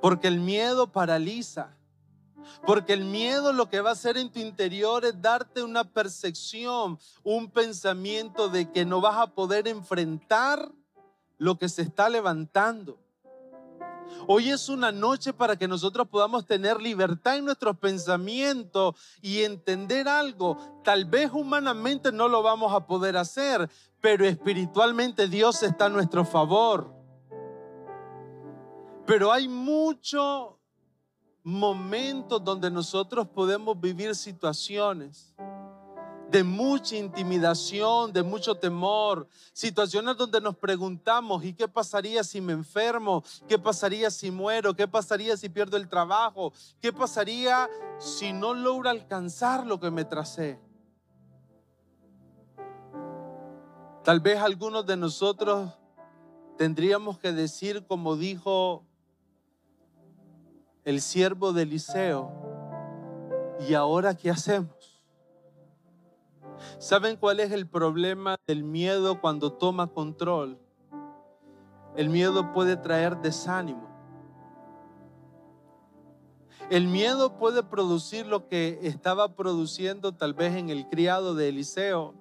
Porque 0.00 0.28
el 0.28 0.40
miedo 0.40 0.90
paraliza. 0.90 1.76
Porque 2.66 2.92
el 2.92 3.04
miedo 3.04 3.52
lo 3.52 3.68
que 3.68 3.80
va 3.80 3.90
a 3.90 3.94
hacer 3.94 4.16
en 4.16 4.30
tu 4.30 4.38
interior 4.38 5.04
es 5.04 5.20
darte 5.20 5.62
una 5.62 5.84
percepción, 5.84 6.98
un 7.22 7.50
pensamiento 7.50 8.48
de 8.48 8.70
que 8.70 8.84
no 8.84 9.00
vas 9.00 9.18
a 9.18 9.26
poder 9.28 9.68
enfrentar 9.68 10.70
lo 11.38 11.58
que 11.58 11.68
se 11.68 11.82
está 11.82 12.08
levantando. 12.08 12.98
Hoy 14.26 14.50
es 14.50 14.68
una 14.68 14.92
noche 14.92 15.32
para 15.32 15.56
que 15.56 15.66
nosotros 15.66 16.08
podamos 16.08 16.46
tener 16.46 16.80
libertad 16.80 17.36
en 17.36 17.44
nuestros 17.44 17.76
pensamientos 17.78 18.94
y 19.20 19.42
entender 19.42 20.08
algo. 20.08 20.56
Tal 20.84 21.04
vez 21.04 21.30
humanamente 21.32 22.12
no 22.12 22.28
lo 22.28 22.42
vamos 22.42 22.72
a 22.72 22.86
poder 22.86 23.16
hacer, 23.16 23.68
pero 24.00 24.24
espiritualmente 24.24 25.28
Dios 25.28 25.62
está 25.62 25.86
a 25.86 25.90
nuestro 25.90 26.24
favor. 26.24 26.94
Pero 29.06 29.32
hay 29.32 29.48
mucho 29.48 30.60
momentos 31.42 32.42
donde 32.42 32.70
nosotros 32.70 33.26
podemos 33.28 33.80
vivir 33.80 34.14
situaciones 34.14 35.34
de 36.32 36.42
mucha 36.42 36.96
intimidación, 36.96 38.10
de 38.10 38.22
mucho 38.22 38.54
temor, 38.54 39.28
situaciones 39.52 40.16
donde 40.16 40.40
nos 40.40 40.56
preguntamos, 40.56 41.44
¿y 41.44 41.52
qué 41.52 41.68
pasaría 41.68 42.24
si 42.24 42.40
me 42.40 42.54
enfermo? 42.54 43.22
¿Qué 43.46 43.58
pasaría 43.58 44.10
si 44.10 44.30
muero? 44.30 44.74
¿Qué 44.74 44.88
pasaría 44.88 45.36
si 45.36 45.50
pierdo 45.50 45.76
el 45.76 45.90
trabajo? 45.90 46.54
¿Qué 46.80 46.90
pasaría 46.90 47.68
si 47.98 48.32
no 48.32 48.54
logro 48.54 48.88
alcanzar 48.88 49.66
lo 49.66 49.78
que 49.78 49.90
me 49.90 50.06
tracé? 50.06 50.58
Tal 54.02 54.20
vez 54.20 54.38
algunos 54.38 54.86
de 54.86 54.96
nosotros 54.96 55.70
tendríamos 56.56 57.18
que 57.18 57.32
decir 57.32 57.86
como 57.86 58.16
dijo 58.16 58.86
el 60.84 61.00
siervo 61.00 61.52
de 61.52 61.62
Eliseo, 61.62 62.32
¿y 63.68 63.74
ahora 63.74 64.16
qué 64.16 64.30
hacemos? 64.30 65.02
¿Saben 66.78 67.16
cuál 67.16 67.40
es 67.40 67.52
el 67.52 67.68
problema 67.68 68.36
del 68.46 68.64
miedo 68.64 69.20
cuando 69.20 69.52
toma 69.52 69.86
control? 69.86 70.58
El 71.96 72.08
miedo 72.08 72.52
puede 72.52 72.76
traer 72.76 73.18
desánimo. 73.18 73.88
El 76.70 76.88
miedo 76.88 77.36
puede 77.38 77.62
producir 77.62 78.26
lo 78.26 78.48
que 78.48 78.80
estaba 78.82 79.36
produciendo 79.36 80.12
tal 80.12 80.32
vez 80.32 80.56
en 80.56 80.70
el 80.70 80.88
criado 80.88 81.34
de 81.34 81.50
Eliseo, 81.50 82.14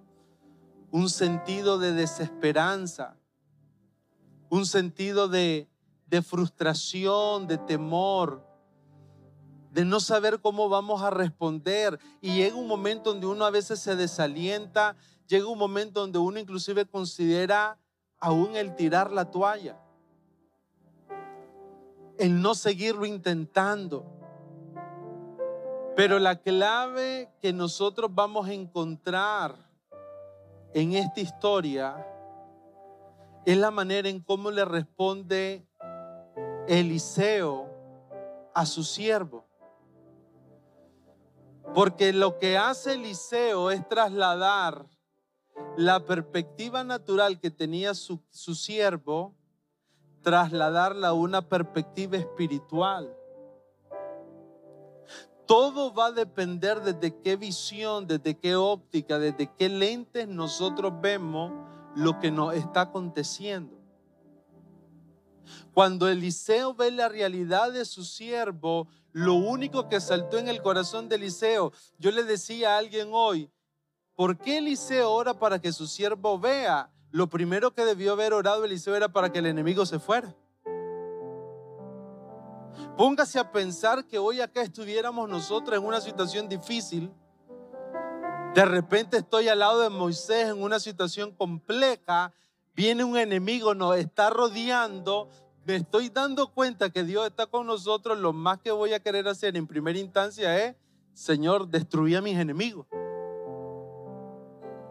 un 0.91 1.10
sentido 1.10 1.80
de 1.80 1.93
desesperanza, 1.93 3.15
un 4.50 4.65
sentido 4.65 5.30
de, 5.30 5.69
de 6.08 6.21
frustración, 6.21 7.47
de 7.47 7.58
temor, 7.58 8.51
de 9.71 9.86
no 9.86 9.99
saber 9.99 10.41
cómo 10.41 10.69
vamos 10.69 11.01
a 11.01 11.10
responder. 11.10 11.99
Y 12.21 12.36
llega 12.36 12.55
un 12.55 12.67
momento 12.67 13.12
donde 13.12 13.25
uno 13.25 13.45
a 13.45 13.49
veces 13.49 13.79
se 13.79 13.95
desalienta, 13.95 14.95
llega 15.27 15.47
un 15.47 15.57
momento 15.57 16.01
donde 16.01 16.19
uno 16.19 16.39
inclusive 16.39 16.86
considera 16.86 17.79
aún 18.19 18.55
el 18.55 18.75
tirar 18.75 19.12
la 19.12 19.31
toalla, 19.31 19.79
el 22.17 22.41
no 22.41 22.53
seguirlo 22.53 23.05
intentando. 23.05 24.05
Pero 25.95 26.19
la 26.19 26.36
clave 26.41 27.31
que 27.41 27.51
nosotros 27.51 28.12
vamos 28.13 28.47
a 28.47 28.53
encontrar 28.53 29.55
en 30.73 30.93
esta 30.93 31.19
historia 31.19 32.07
es 33.45 33.57
la 33.57 33.71
manera 33.71 34.07
en 34.07 34.19
cómo 34.19 34.51
le 34.51 34.63
responde 34.63 35.65
Eliseo 36.67 37.69
a 38.53 38.65
su 38.65 38.84
siervo. 38.84 39.51
Porque 41.73 42.12
lo 42.12 42.38
que 42.38 42.57
hace 42.57 42.93
Eliseo 42.93 43.71
es 43.71 43.88
trasladar 43.88 44.86
la 45.77 46.05
perspectiva 46.05 46.84
natural 46.84 47.39
que 47.39 47.49
tenía 47.49 47.93
su, 47.93 48.19
siervo, 48.29 49.36
trasladarla 50.21 51.10
a 51.10 51.13
una 51.13 51.41
perspectiva 51.41 52.17
espiritual. 52.17 53.15
Todo 55.45 55.93
va 55.93 56.07
a 56.07 56.12
depender 56.12 56.81
desde 56.81 57.21
qué 57.21 57.36
visión, 57.36 58.05
desde 58.05 58.38
qué 58.38 58.55
óptica, 58.55 59.17
desde 59.17 59.49
qué 59.57 59.69
lentes 59.69 60.27
nosotros 60.27 60.93
vemos 61.01 61.51
lo 61.95 62.19
que 62.19 62.31
nos 62.31 62.53
está 62.53 62.81
aconteciendo. 62.81 63.81
Cuando 65.74 66.08
Eliseo 66.08 66.74
ve 66.74 66.92
la 66.92 67.10
realidad 67.10 67.72
de 67.72 67.86
su 67.86 68.04
siervo, 68.04 68.88
lo 69.14 69.36
único 69.36 69.90
que 69.90 70.00
saltó 70.00 70.38
en 70.38 70.48
el 70.48 70.62
corazón 70.62 71.10
de 71.10 71.16
Eliseo, 71.16 71.72
yo 71.98 72.12
le 72.12 72.24
decía 72.24 72.76
a 72.76 72.78
alguien 72.78 73.10
hoy, 73.12 73.50
¿por 74.16 74.38
qué 74.38 74.60
Eliseo 74.60 75.12
ora 75.12 75.34
para 75.34 75.60
que 75.60 75.74
su 75.74 75.88
siervo 75.88 76.40
vea? 76.40 76.90
Lo 77.12 77.28
primero 77.28 77.74
que 77.74 77.84
debió 77.84 78.14
haber 78.14 78.34
orado 78.34 78.64
Eliseo 78.64 78.96
era 78.96 79.10
para 79.10 79.32
que 79.32 79.40
el 79.40 79.46
enemigo 79.46 79.86
se 79.86 80.00
fuera. 80.00 80.34
Póngase 82.98 83.40
a 83.40 83.52
pensar 83.52 84.06
que 84.06 84.18
hoy 84.18 84.42
acá 84.42 84.62
estuviéramos 84.62 85.28
nosotros 85.28 85.78
en 85.78 85.86
una 85.86 86.00
situación 86.00 86.48
difícil. 86.48 87.12
De 88.54 88.66
repente 88.66 89.18
estoy 89.18 89.48
al 89.48 89.60
lado 89.60 89.82
de 89.82 89.90
Moisés 89.90 90.50
en 90.50 90.62
una 90.62 90.80
situación 90.80 91.32
compleja. 91.32 92.34
Viene 92.73 93.03
un 93.03 93.17
enemigo, 93.17 93.75
nos 93.75 93.97
está 93.97 94.29
rodeando 94.29 95.29
me 95.63 95.75
estoy 95.75 96.10
dando 96.10 96.47
cuenta 96.47 96.89
que 96.89 97.03
Dios 97.03 97.27
está 97.27 97.45
con 97.45 97.67
nosotros, 97.67 98.17
lo 98.17 98.34
más 98.34 98.60
que 98.60 98.71
voy 98.71 98.93
a 98.93 98.99
querer 98.99 99.27
hacer 99.27 99.55
en 99.55 99.67
primera 99.67 99.99
instancia 99.99 100.57
es 100.65 100.75
Señor, 101.13 101.67
destruí 101.67 102.15
a 102.15 102.21
mis 102.21 102.38
enemigos. 102.38 102.88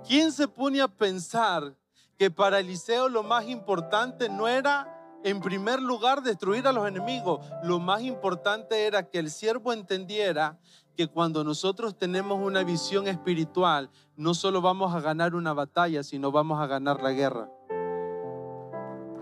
¿Quién 0.06 0.32
se 0.32 0.46
pone 0.46 0.80
a 0.80 0.88
pensar 0.88 1.74
que 2.16 2.30
para 2.30 2.60
Eliseo 2.60 3.08
lo 3.08 3.22
más 3.22 3.46
importante 3.48 4.28
no 4.28 4.46
era 4.46 4.96
en 5.24 5.40
primer 5.40 5.80
lugar 5.82 6.22
destruir 6.22 6.66
a 6.66 6.72
los 6.72 6.86
enemigos? 6.86 7.44
Lo 7.64 7.78
más 7.80 8.02
importante 8.02 8.86
era 8.86 9.08
que 9.08 9.18
el 9.18 9.30
siervo 9.30 9.72
entendiera 9.72 10.58
que 10.96 11.08
cuando 11.08 11.42
nosotros 11.42 11.96
tenemos 11.96 12.38
una 12.38 12.62
visión 12.62 13.08
espiritual, 13.08 13.90
no 14.16 14.34
solo 14.34 14.60
vamos 14.60 14.94
a 14.94 15.00
ganar 15.00 15.34
una 15.34 15.52
batalla, 15.52 16.02
sino 16.02 16.30
vamos 16.30 16.60
a 16.60 16.66
ganar 16.66 17.02
la 17.02 17.12
guerra. 17.12 17.50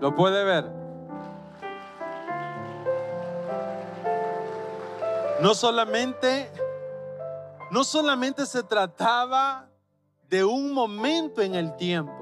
¿Lo 0.01 0.15
puede 0.15 0.43
ver? 0.45 0.71
No 5.41 5.53
solamente, 5.53 6.49
no 7.71 7.83
solamente 7.83 8.45
se 8.45 8.63
trataba 8.63 9.69
de 10.29 10.45
un 10.45 10.71
momento 10.73 11.41
en 11.41 11.55
el 11.55 11.75
tiempo. 11.75 12.13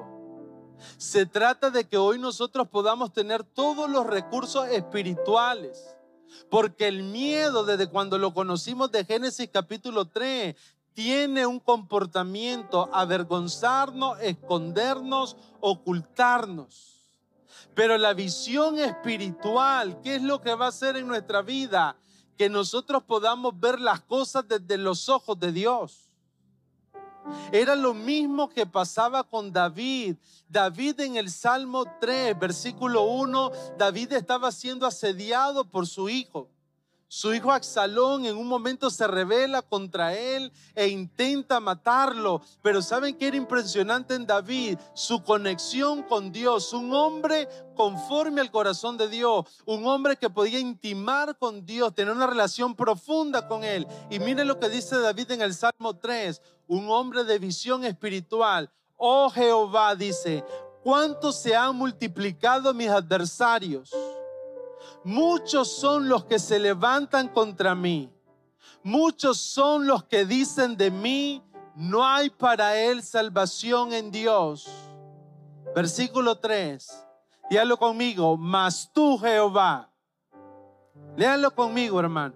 Se 0.98 1.26
trata 1.26 1.70
de 1.70 1.88
que 1.88 1.98
hoy 1.98 2.18
nosotros 2.18 2.68
podamos 2.68 3.14
tener 3.14 3.44
todos 3.44 3.90
los 3.90 4.08
recursos 4.08 4.68
espirituales. 4.70 5.96
Porque 6.50 6.88
el 6.88 7.04
miedo 7.04 7.64
desde 7.64 7.88
cuando 7.88 8.18
lo 8.18 8.34
conocimos 8.34 8.92
de 8.92 9.06
Génesis 9.06 9.50
capítulo 9.52 10.06
3 10.06 10.56
tiene 10.94 11.46
un 11.46 11.60
comportamiento 11.60 12.90
avergonzarnos, 12.92 14.20
escondernos, 14.20 15.38
ocultarnos. 15.60 16.97
Pero 17.74 17.98
la 17.98 18.14
visión 18.14 18.80
espiritual, 18.80 20.02
¿qué 20.02 20.16
es 20.16 20.22
lo 20.22 20.42
que 20.42 20.56
va 20.56 20.66
a 20.66 20.70
hacer 20.70 20.98
en 20.98 21.08
nuestra 21.08 21.42
vida? 21.42 21.96
Que 22.38 22.50
nosotros 22.50 23.04
podamos 23.04 23.60
ver 23.60 23.80
las 23.80 24.02
cosas 24.02 24.48
desde 24.48 24.78
los 24.78 25.10
ojos 25.10 25.40
de 25.40 25.52
Dios. 25.52 26.08
Era 27.52 27.76
lo 27.76 27.94
mismo 27.94 28.50
que 28.50 28.66
pasaba 28.66 29.24
con 29.24 29.52
David. 29.52 30.16
David 30.48 31.00
en 31.02 31.18
el 31.18 31.30
Salmo 31.30 31.86
3, 32.00 32.38
versículo 32.40 33.04
1, 33.04 33.52
David 33.78 34.14
estaba 34.14 34.52
siendo 34.52 34.86
asediado 34.86 35.66
por 35.66 35.88
su 35.88 36.10
hijo. 36.10 36.50
Su 37.10 37.34
hijo 37.34 37.54
Axalón 37.54 38.26
en 38.26 38.36
un 38.36 38.48
momento 38.48 38.90
se 38.90 39.08
revela 39.08 39.62
contra 39.62 40.14
él 40.14 40.52
e 40.76 40.88
intenta 40.88 41.62
matarlo. 41.62 42.42
Pero 42.62 42.82
¿saben 42.82 43.18
qué 43.18 43.30
era 43.30 43.38
impresionante 43.38 44.14
en 44.14 44.28
David? 44.28 44.78
Su 44.94 45.24
conexión 45.24 46.04
con 46.04 46.34
Dios. 46.34 46.74
Un 46.74 46.94
hombre 46.94 47.48
conforme 47.76 48.42
al 48.42 48.52
corazón 48.52 48.98
de 48.98 49.08
Dios. 49.08 49.46
Un 49.66 49.88
hombre 49.88 50.18
que 50.18 50.30
podía 50.30 50.60
intimar 50.60 51.38
con 51.38 51.66
Dios, 51.66 51.96
tener 51.96 52.14
una 52.14 52.28
relación 52.28 52.76
profunda 52.76 53.48
con 53.48 53.64
él. 53.64 53.88
Y 54.10 54.20
mire 54.20 54.44
lo 54.44 54.60
que 54.60 54.68
dice 54.68 55.00
David 55.00 55.32
en 55.32 55.42
el 55.42 55.54
Salmo 55.54 55.96
3. 55.96 56.42
Un 56.68 56.90
hombre 56.90 57.24
de 57.24 57.40
visión 57.40 57.86
espiritual. 57.86 58.70
Oh 58.98 59.30
Jehová 59.30 59.96
dice, 59.96 60.44
¿cuánto 60.84 61.32
se 61.32 61.56
han 61.56 61.74
multiplicado 61.78 62.74
mis 62.74 62.90
adversarios? 62.90 63.92
Muchos 65.08 65.72
son 65.72 66.10
los 66.10 66.26
que 66.26 66.38
se 66.38 66.60
levantan 66.60 67.30
contra 67.30 67.74
mí. 67.74 68.12
Muchos 68.84 69.38
son 69.38 69.88
los 69.88 70.04
que 70.04 70.26
dicen 70.26 70.76
de 70.76 70.92
mí, 70.92 71.42
no 71.76 72.06
hay 72.06 72.30
para 72.30 72.78
él 72.78 73.02
salvación 73.02 73.94
en 73.94 74.12
Dios. 74.12 74.68
Versículo 75.74 76.38
3. 76.40 77.06
Léalo 77.50 77.78
conmigo. 77.78 78.36
Mas 78.36 78.92
tú, 78.92 79.18
Jehová. 79.18 79.90
Léalo 81.16 81.56
conmigo, 81.56 82.02
hermano. 82.02 82.36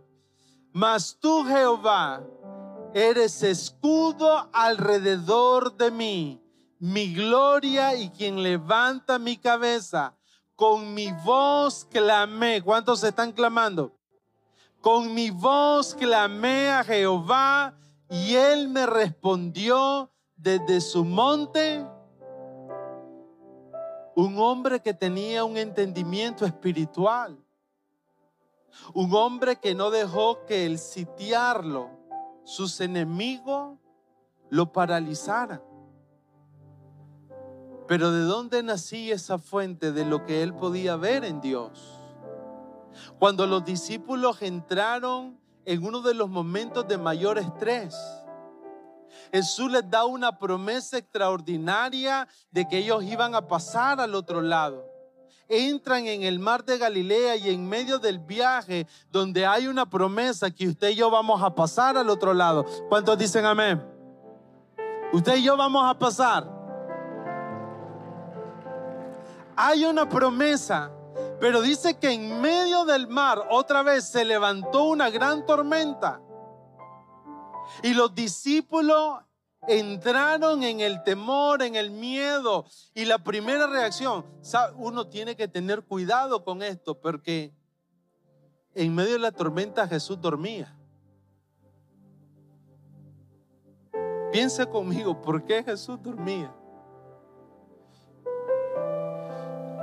Mas 0.71 1.17
tú, 1.19 1.43
Jehová, 1.43 2.23
eres 2.93 3.43
escudo 3.43 4.49
alrededor 4.53 5.75
de 5.75 5.91
mí, 5.91 6.41
mi 6.79 7.13
gloria 7.13 7.95
y 7.95 8.09
quien 8.11 8.41
levanta 8.41 9.19
mi 9.19 9.35
cabeza 9.35 10.15
con 10.61 10.93
mi 10.93 11.11
voz 11.11 11.85
clamé. 11.85 12.61
¿Cuántos 12.61 13.03
están 13.03 13.31
clamando? 13.31 13.97
Con 14.79 15.11
mi 15.11 15.31
voz 15.31 15.95
clamé 15.95 16.69
a 16.69 16.83
Jehová 16.83 17.73
y 18.07 18.35
él 18.35 18.67
me 18.67 18.85
respondió 18.85 20.11
desde 20.35 20.79
su 20.79 21.03
monte. 21.03 21.83
Un 24.15 24.37
hombre 24.37 24.79
que 24.79 24.93
tenía 24.93 25.43
un 25.45 25.57
entendimiento 25.57 26.45
espiritual. 26.45 27.43
Un 28.93 29.11
hombre 29.15 29.55
que 29.55 29.73
no 29.73 29.89
dejó 29.89 30.45
que 30.45 30.67
el 30.67 30.77
sitiarlo, 30.77 31.89
sus 32.43 32.79
enemigos, 32.81 33.79
lo 34.51 34.71
paralizaran. 34.71 35.70
Pero 37.91 38.09
¿de 38.13 38.21
dónde 38.21 38.63
nacía 38.63 39.15
esa 39.15 39.37
fuente 39.37 39.91
de 39.91 40.05
lo 40.05 40.25
que 40.25 40.43
él 40.43 40.53
podía 40.53 40.95
ver 40.95 41.25
en 41.25 41.41
Dios? 41.41 41.99
Cuando 43.19 43.45
los 43.45 43.65
discípulos 43.65 44.41
entraron 44.41 45.37
en 45.65 45.83
uno 45.83 45.99
de 45.99 46.13
los 46.13 46.29
momentos 46.29 46.87
de 46.87 46.97
mayor 46.97 47.37
estrés, 47.37 47.93
Jesús 49.33 49.69
les 49.69 49.89
da 49.89 50.05
una 50.05 50.39
promesa 50.39 50.99
extraordinaria 50.99 52.29
de 52.49 52.65
que 52.65 52.77
ellos 52.77 53.03
iban 53.03 53.35
a 53.35 53.45
pasar 53.45 53.99
al 53.99 54.15
otro 54.15 54.41
lado. 54.41 54.85
Entran 55.49 56.07
en 56.07 56.23
el 56.23 56.39
mar 56.39 56.63
de 56.63 56.77
Galilea 56.77 57.35
y 57.35 57.49
en 57.49 57.67
medio 57.67 57.99
del 57.99 58.19
viaje 58.19 58.87
donde 59.11 59.45
hay 59.45 59.67
una 59.67 59.89
promesa 59.89 60.49
que 60.49 60.69
usted 60.69 60.91
y 60.91 60.95
yo 60.95 61.11
vamos 61.11 61.43
a 61.43 61.53
pasar 61.53 61.97
al 61.97 62.09
otro 62.09 62.33
lado. 62.33 62.65
¿Cuántos 62.87 63.17
dicen 63.17 63.43
amén? 63.43 63.85
Usted 65.11 65.35
y 65.35 65.43
yo 65.43 65.57
vamos 65.57 65.83
a 65.85 65.99
pasar 65.99 66.60
hay 69.55 69.85
una 69.85 70.07
promesa, 70.07 70.91
pero 71.39 71.61
dice 71.61 71.97
que 71.97 72.11
en 72.11 72.41
medio 72.41 72.85
del 72.85 73.07
mar 73.07 73.47
otra 73.49 73.83
vez 73.83 74.05
se 74.05 74.25
levantó 74.25 74.83
una 74.85 75.09
gran 75.09 75.45
tormenta. 75.45 76.21
Y 77.83 77.93
los 77.93 78.13
discípulos 78.13 79.19
entraron 79.67 80.63
en 80.63 80.81
el 80.81 81.03
temor, 81.03 81.61
en 81.61 81.75
el 81.75 81.91
miedo. 81.91 82.65
Y 82.93 83.05
la 83.05 83.19
primera 83.19 83.67
reacción, 83.67 84.25
uno 84.75 85.07
tiene 85.07 85.35
que 85.35 85.47
tener 85.47 85.83
cuidado 85.83 86.43
con 86.43 86.61
esto, 86.61 86.99
porque 86.99 87.53
en 88.73 88.93
medio 88.93 89.13
de 89.13 89.19
la 89.19 89.31
tormenta 89.31 89.87
Jesús 89.87 90.19
dormía. 90.19 90.75
Piensa 94.31 94.65
conmigo, 94.65 95.21
¿por 95.21 95.43
qué 95.43 95.63
Jesús 95.63 96.01
dormía? 96.01 96.55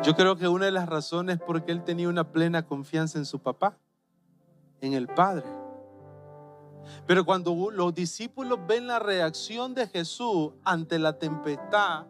Yo 0.05 0.15
creo 0.15 0.37
que 0.37 0.47
una 0.47 0.67
de 0.67 0.71
las 0.71 0.89
razones 0.89 1.37
es 1.37 1.43
porque 1.43 1.73
él 1.73 1.83
tenía 1.83 2.09
una 2.09 2.31
plena 2.31 2.65
confianza 2.65 3.19
en 3.19 3.25
su 3.25 3.41
papá, 3.41 3.77
en 4.81 4.93
el 4.93 5.09
Padre. 5.09 5.45
Pero 7.07 7.25
cuando 7.25 7.71
los 7.73 7.95
discípulos 7.95 8.61
ven 8.67 8.87
la 8.87 9.01
reacción 9.01 9.75
de 9.75 9.89
Jesús 9.89 10.53
ante 10.65 10.99
la 10.99 11.19
tempestad, 11.19 12.07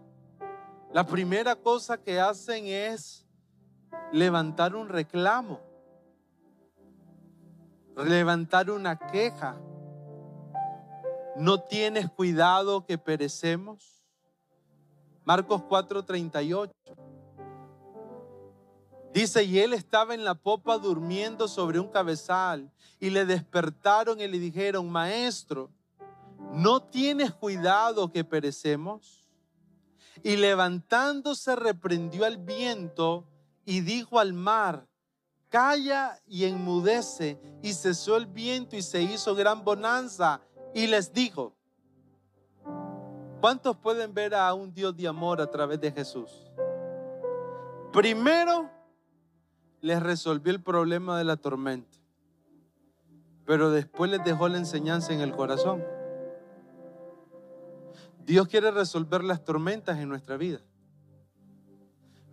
la 0.93 1.07
primera 1.07 1.57
cosa 1.57 1.97
que 1.99 2.21
hacen 2.21 2.67
es 2.67 3.27
levantar 4.13 4.77
un 4.77 4.89
reclamo, 4.89 5.61
levantar 7.97 8.71
una 8.71 8.99
queja. 8.99 9.57
¿No 11.37 11.61
tienes 11.63 12.11
cuidado 12.11 12.85
que 12.85 12.99
perecemos? 12.99 14.05
Marcos 15.25 15.63
4:38. 15.63 16.71
Dice, 19.19 19.43
y 19.43 19.59
él 19.59 19.73
estaba 19.73 20.15
en 20.15 20.23
la 20.23 20.37
popa 20.37 20.79
durmiendo 20.79 21.49
sobre 21.49 21.81
un 21.81 21.89
cabezal 21.89 22.71
y 23.01 23.11
le 23.11 23.27
despertaron 23.27 24.21
y 24.21 24.29
le 24.29 24.39
dijeron, 24.39 24.89
maestro, 24.89 25.73
¿no 26.53 26.81
tienes 26.81 27.35
cuidado 27.35 28.13
que 28.13 28.23
perecemos? 28.23 29.29
Y 30.23 30.37
levantándose 30.37 31.57
reprendió 31.57 32.27
al 32.27 32.37
viento 32.37 33.27
y 33.65 33.81
dijo 33.81 34.21
al 34.21 34.35
mar, 34.35 34.87
calla 35.49 36.21
y 36.25 36.45
enmudece. 36.45 37.41
Y 37.61 37.73
cesó 37.73 38.17
el 38.17 38.27
viento 38.27 38.77
y 38.77 38.83
se 38.83 39.03
hizo 39.03 39.35
gran 39.35 39.65
bonanza. 39.65 40.41
Y 40.73 40.87
les 40.87 41.13
dijo, 41.13 41.57
¿cuántos 43.41 43.77
pueden 43.79 44.15
ver 44.15 44.37
a 44.37 44.55
un 44.55 44.73
Dios 44.73 44.97
de 44.97 45.09
amor 45.09 45.41
a 45.41 45.51
través 45.51 45.81
de 45.81 45.91
Jesús? 45.91 46.53
Primero, 47.93 48.78
les 49.81 50.03
resolvió 50.03 50.53
el 50.53 50.63
problema 50.63 51.19
de 51.19 51.25
la 51.25 51.37
tormenta, 51.37 51.99
pero 53.45 53.71
después 53.71 54.11
les 54.11 54.25
dejó 54.25 54.49
la 54.49 54.59
enseñanza 54.59 55.13
en 55.13 55.21
el 55.21 55.33
corazón. 55.33 55.85
Dios 58.25 58.49
quiere 58.49 58.71
resolver 58.71 59.25
las 59.25 59.45
tormentas 59.45 59.99
en 59.99 60.09
nuestra 60.09 60.37
vida, 60.37 60.61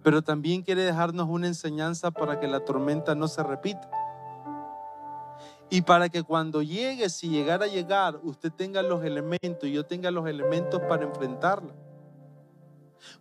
pero 0.03 0.21
también 0.21 0.61
quiere 0.61 0.83
dejarnos 0.83 1.27
una 1.29 1.47
enseñanza 1.47 2.11
para 2.11 2.39
que 2.39 2.47
la 2.47 2.65
tormenta 2.65 3.15
no 3.15 3.27
se 3.27 3.43
repita. 3.43 3.89
Y 5.69 5.81
para 5.81 6.09
que 6.09 6.21
cuando 6.21 6.61
llegue, 6.61 7.09
si 7.09 7.29
llegara 7.29 7.65
a 7.65 7.69
llegar, 7.69 8.19
usted 8.23 8.51
tenga 8.51 8.83
los 8.83 9.03
elementos 9.03 9.67
y 9.67 9.71
yo 9.71 9.85
tenga 9.85 10.11
los 10.11 10.27
elementos 10.27 10.79
para 10.87 11.05
enfrentarla. 11.05 11.73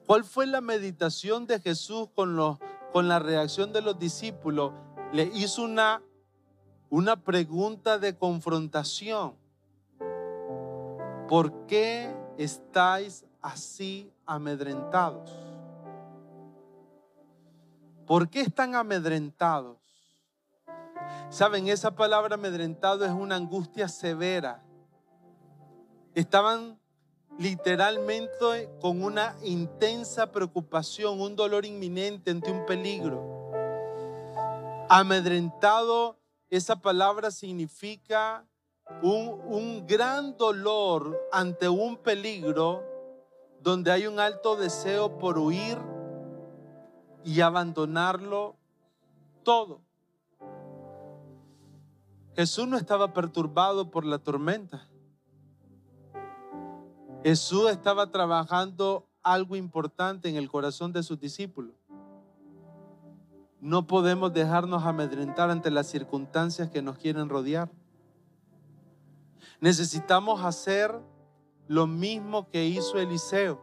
¿Cuál 0.07 0.25
fue 0.25 0.47
la 0.47 0.61
meditación 0.61 1.47
de 1.47 1.61
Jesús 1.61 2.09
con, 2.15 2.37
los, 2.37 2.59
con 2.95 3.09
la 3.09 3.19
reacción 3.19 3.73
de 3.73 3.83
los 3.83 3.99
discípulos? 3.99 4.73
Le 5.13 5.25
hizo 5.35 5.65
una, 5.65 6.01
una 6.91 7.17
pregunta 7.17 7.99
de 7.99 8.17
confrontación. 8.17 9.35
¿Por 11.29 11.67
qué 11.67 12.17
estáis 12.39 13.25
así 13.43 14.13
amedrentados? 14.25 15.29
¿Por 18.07 18.29
qué 18.31 18.43
están 18.43 18.77
amedrentados? 18.77 19.79
Saben, 21.31 21.67
esa 21.67 21.97
palabra 21.97 22.37
amedrentado 22.37 23.05
es 23.05 23.11
una 23.11 23.35
angustia 23.35 23.89
severa. 23.89 24.63
Estaban 26.15 26.79
literalmente 27.39 28.71
con 28.81 29.03
una 29.03 29.37
intensa 29.43 30.31
preocupación, 30.31 31.21
un 31.21 31.35
dolor 31.35 31.65
inminente 31.65 32.31
ante 32.31 32.51
un 32.51 32.65
peligro. 32.67 33.51
Amedrentado, 34.89 36.19
esa 36.51 36.77
palabra 36.77 37.31
significa 37.31 38.47
un, 39.03 39.41
un, 39.47 39.87
gran 39.87 40.37
dolor 40.37 41.19
ante 41.33 41.69
un 41.69 41.97
peligro 41.97 42.85
donde 43.61 43.91
hay 43.91 44.07
un 44.07 44.21
alto 44.21 44.57
deseo 44.57 45.19
por 45.19 45.39
huir 45.39 45.79
y 47.25 47.41
abandonarlo 47.41 48.57
todo. 49.43 49.81
Jesús 52.37 52.69
no 52.69 52.77
estaba 52.77 53.13
perturbado 53.13 53.91
por 53.91 54.05
la 54.05 54.19
tormenta. 54.19 54.89
Jesús 57.25 57.71
estaba 57.71 58.11
trabajando 58.11 59.09
algo 59.23 59.57
importante 59.57 60.29
en 60.29 60.37
el 60.37 60.51
corazón 60.51 60.93
de 60.93 61.03
sus 61.03 61.19
discípulos. 61.19 61.75
No 63.63 63.87
podemos 63.87 64.35
dejarnos 64.35 64.85
amedrentar 64.85 65.49
ante 65.49 65.71
las 65.71 65.87
circunstancias 65.87 66.69
que 66.69 66.83
nos 66.83 66.99
quieren 66.99 67.31
rodear. 67.31 67.71
Necesitamos 69.59 70.45
hacer 70.45 71.01
lo 71.67 71.87
mismo 71.87 72.51
que 72.51 72.67
hizo 72.67 72.99
Eliseo. 72.99 73.59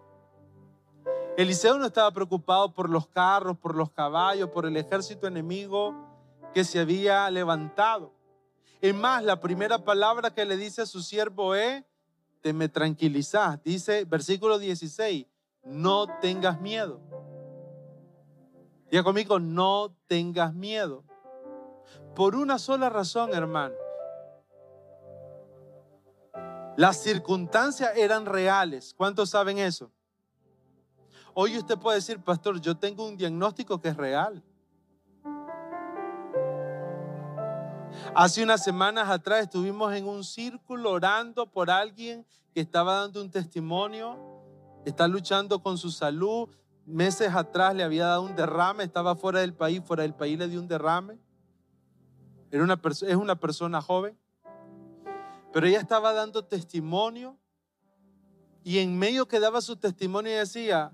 Eliseo 1.37 1.77
no 1.77 1.85
estaba 1.85 2.09
preocupado 2.09 2.73
por 2.73 2.89
los 2.89 3.05
carros, 3.09 3.59
por 3.59 3.75
los 3.75 3.91
caballos, 3.91 4.49
por 4.49 4.65
el 4.65 4.75
ejército 4.75 5.27
enemigo 5.27 5.93
que 6.51 6.63
se 6.63 6.79
había 6.79 7.29
levantado. 7.29 8.11
Es 8.81 8.95
más, 8.95 9.23
la 9.23 9.39
primera 9.39 9.85
palabra 9.85 10.33
que 10.33 10.45
le 10.45 10.57
dice 10.57 10.81
a 10.81 10.87
su 10.87 11.03
siervo 11.03 11.53
es, 11.53 11.83
te 12.41 12.53
me 12.53 12.69
tranquilizas. 12.69 13.61
Dice 13.63 14.05
versículo 14.05 14.59
16, 14.59 15.25
no 15.63 16.07
tengas 16.19 16.59
miedo. 16.59 16.99
Diga 18.89 19.03
conmigo, 19.03 19.39
no 19.39 19.95
tengas 20.07 20.53
miedo. 20.53 21.03
Por 22.15 22.35
una 22.35 22.59
sola 22.59 22.89
razón, 22.89 23.33
hermano. 23.33 23.75
Las 26.75 26.97
circunstancias 27.01 27.95
eran 27.95 28.25
reales. 28.25 28.93
¿Cuántos 28.97 29.29
saben 29.29 29.59
eso? 29.59 29.91
Hoy 31.33 31.57
usted 31.57 31.77
puede 31.77 31.97
decir, 31.97 32.19
pastor, 32.19 32.59
yo 32.59 32.75
tengo 32.75 33.07
un 33.07 33.15
diagnóstico 33.15 33.79
que 33.79 33.89
es 33.89 33.97
real. 33.97 34.43
Hace 38.15 38.43
unas 38.43 38.63
semanas 38.63 39.09
atrás 39.09 39.43
estuvimos 39.43 39.93
en 39.93 40.07
un 40.07 40.23
círculo 40.23 40.91
orando 40.91 41.51
por 41.51 41.69
alguien 41.69 42.25
que 42.53 42.61
estaba 42.61 42.95
dando 42.95 43.21
un 43.21 43.31
testimonio, 43.31 44.17
está 44.85 45.07
luchando 45.07 45.61
con 45.61 45.77
su 45.77 45.91
salud. 45.91 46.49
Meses 46.85 47.33
atrás 47.33 47.75
le 47.75 47.83
había 47.83 48.07
dado 48.07 48.23
un 48.23 48.35
derrame, 48.35 48.83
estaba 48.83 49.15
fuera 49.15 49.39
del 49.39 49.53
país, 49.53 49.81
fuera 49.85 50.03
del 50.03 50.13
país 50.13 50.37
le 50.37 50.47
dio 50.47 50.59
un 50.59 50.67
derrame. 50.67 51.17
Era 52.49 52.63
una 52.63 52.79
es 52.83 53.15
una 53.15 53.35
persona 53.35 53.81
joven, 53.81 54.17
pero 55.53 55.67
ella 55.67 55.79
estaba 55.79 56.11
dando 56.11 56.43
testimonio 56.43 57.37
y 58.63 58.79
en 58.79 58.97
medio 58.97 59.27
que 59.27 59.39
daba 59.39 59.61
su 59.61 59.77
testimonio 59.77 60.37
decía, 60.37 60.91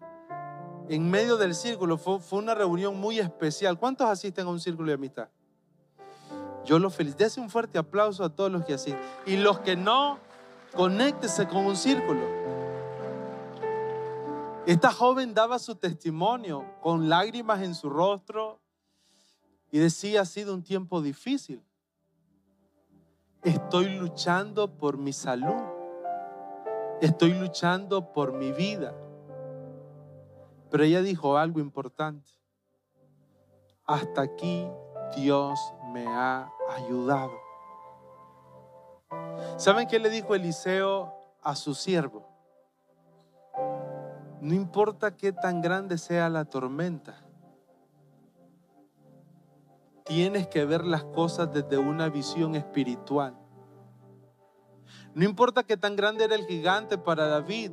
en 0.88 1.10
medio 1.10 1.36
del 1.38 1.54
círculo, 1.54 1.98
fue, 1.98 2.20
fue 2.20 2.40
una 2.40 2.56
reunión 2.56 2.98
muy 2.98 3.20
especial. 3.20 3.78
¿Cuántos 3.78 4.08
asisten 4.08 4.48
a 4.48 4.50
un 4.50 4.60
círculo 4.60 4.88
de 4.88 4.94
amistad? 4.94 5.30
Yo 6.68 6.78
los 6.80 6.94
felicito. 6.94 7.24
Dese 7.24 7.40
un 7.40 7.50
fuerte 7.50 7.78
aplauso 7.78 8.24
a 8.24 8.30
todos 8.30 8.52
los 8.52 8.66
que 8.66 8.74
así. 8.74 8.94
Y 9.26 9.38
los 9.38 9.60
que 9.60 9.76
no, 9.76 10.20
conéctese 10.76 11.48
con 11.48 11.66
un 11.66 11.78
círculo. 11.78 12.22
Esta 14.66 14.92
joven 14.92 15.34
daba 15.34 15.60
su 15.60 15.76
testimonio 15.76 16.66
con 16.82 17.08
lágrimas 17.08 17.62
en 17.62 17.74
su 17.74 17.90
rostro 17.90 18.60
y 19.72 19.80
decía, 19.80 20.22
ha 20.22 20.26
sido 20.26 20.54
un 20.54 20.62
tiempo 20.62 21.02
difícil. 21.02 21.64
Estoy 23.44 23.98
luchando 23.98 24.78
por 24.78 24.98
mi 24.98 25.14
salud. 25.14 25.56
Estoy 27.00 27.34
luchando 27.34 28.12
por 28.12 28.34
mi 28.34 28.52
vida. 28.52 28.94
Pero 30.70 30.84
ella 30.84 31.02
dijo 31.02 31.38
algo 31.38 31.62
importante. 31.62 32.30
Hasta 33.86 34.22
aquí 34.22 34.68
Dios 35.16 35.58
me 35.98 36.08
ha 36.08 36.50
ayudado. 36.70 37.34
¿Saben 39.58 39.88
qué 39.88 39.98
le 39.98 40.12
dijo 40.12 40.36
Eliseo 40.36 41.12
a 41.42 41.56
su 41.56 41.74
siervo? 41.74 42.28
No 44.42 44.54
importa 44.54 45.18
qué 45.18 45.32
tan 45.32 45.62
grande 45.62 45.98
sea 45.98 46.30
la 46.30 46.46
tormenta, 46.46 47.26
tienes 50.06 50.48
que 50.48 50.66
ver 50.66 50.86
las 50.86 51.04
cosas 51.04 51.52
desde 51.52 51.80
una 51.80 52.10
visión 52.10 52.54
espiritual. 52.54 53.36
No 55.16 55.26
importa 55.26 55.64
qué 55.64 55.78
tan 55.78 55.96
grande 55.96 56.26
era 56.26 56.36
el 56.36 56.46
gigante 56.46 57.00
para 57.00 57.26
David, 57.26 57.72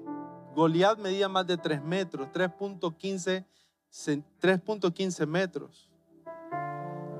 Goliat 0.54 0.98
medía 0.98 1.28
más 1.28 1.46
de 1.46 1.58
3 1.58 1.82
metros, 1.82 2.28
3.15 2.32 5.26
metros. 5.26 5.90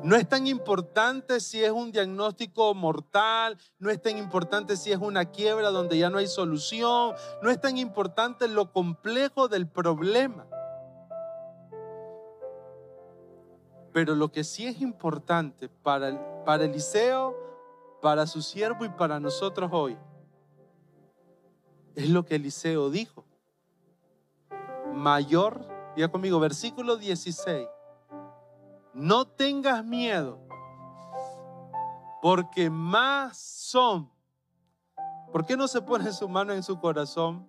No 0.04 0.16
es 0.16 0.28
tan 0.28 0.46
importante 0.46 1.40
si 1.40 1.64
es 1.64 1.70
un 1.70 1.90
diagnóstico 1.90 2.74
mortal, 2.74 3.56
no 3.78 3.88
es 3.88 4.02
tan 4.02 4.18
importante 4.18 4.76
si 4.76 4.92
es 4.92 4.98
una 4.98 5.24
quiebra 5.24 5.70
donde 5.70 5.96
ya 5.96 6.10
no 6.10 6.18
hay 6.18 6.26
solución, 6.26 7.14
no 7.40 7.48
es 7.48 7.58
tan 7.58 7.78
importante 7.78 8.46
lo 8.46 8.70
complejo 8.70 9.48
del 9.48 9.66
problema. 9.66 10.46
Pero 13.94 14.14
lo 14.14 14.30
que 14.30 14.44
sí 14.44 14.66
es 14.66 14.82
importante 14.82 15.70
para, 15.70 16.44
para 16.44 16.64
Eliseo, 16.64 17.34
para 18.02 18.26
su 18.26 18.42
siervo 18.42 18.84
y 18.84 18.90
para 18.90 19.18
nosotros 19.18 19.70
hoy, 19.72 19.96
es 21.94 22.10
lo 22.10 22.26
que 22.26 22.34
Eliseo 22.34 22.90
dijo. 22.90 23.24
Mayor, 24.92 25.66
diga 25.96 26.08
conmigo, 26.08 26.38
versículo 26.40 26.98
16 26.98 27.68
no 28.94 29.26
tengas 29.26 29.84
miedo, 29.84 30.38
porque 32.22 32.70
más 32.70 33.36
son. 33.36 34.10
¿Por 35.32 35.44
qué 35.44 35.56
no 35.56 35.66
se 35.66 35.82
pone 35.82 36.12
su 36.12 36.28
mano 36.28 36.52
en 36.52 36.62
su 36.62 36.78
corazón? 36.78 37.48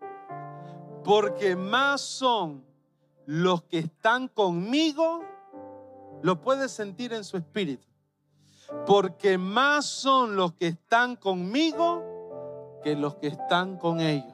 Porque 1.03 1.55
más 1.55 2.01
son 2.01 2.65
los 3.27 3.63
que 3.63 3.79
están 3.79 4.27
conmigo, 4.27 5.23
lo 6.21 6.41
puede 6.41 6.67
sentir 6.67 7.13
en 7.13 7.23
su 7.23 7.37
espíritu. 7.37 7.87
Porque 8.87 9.37
más 9.37 9.85
son 9.85 10.35
los 10.35 10.53
que 10.53 10.67
están 10.67 11.15
conmigo 11.15 12.79
que 12.83 12.95
los 12.95 13.15
que 13.15 13.27
están 13.27 13.77
con 13.77 13.99
ellos. 13.99 14.33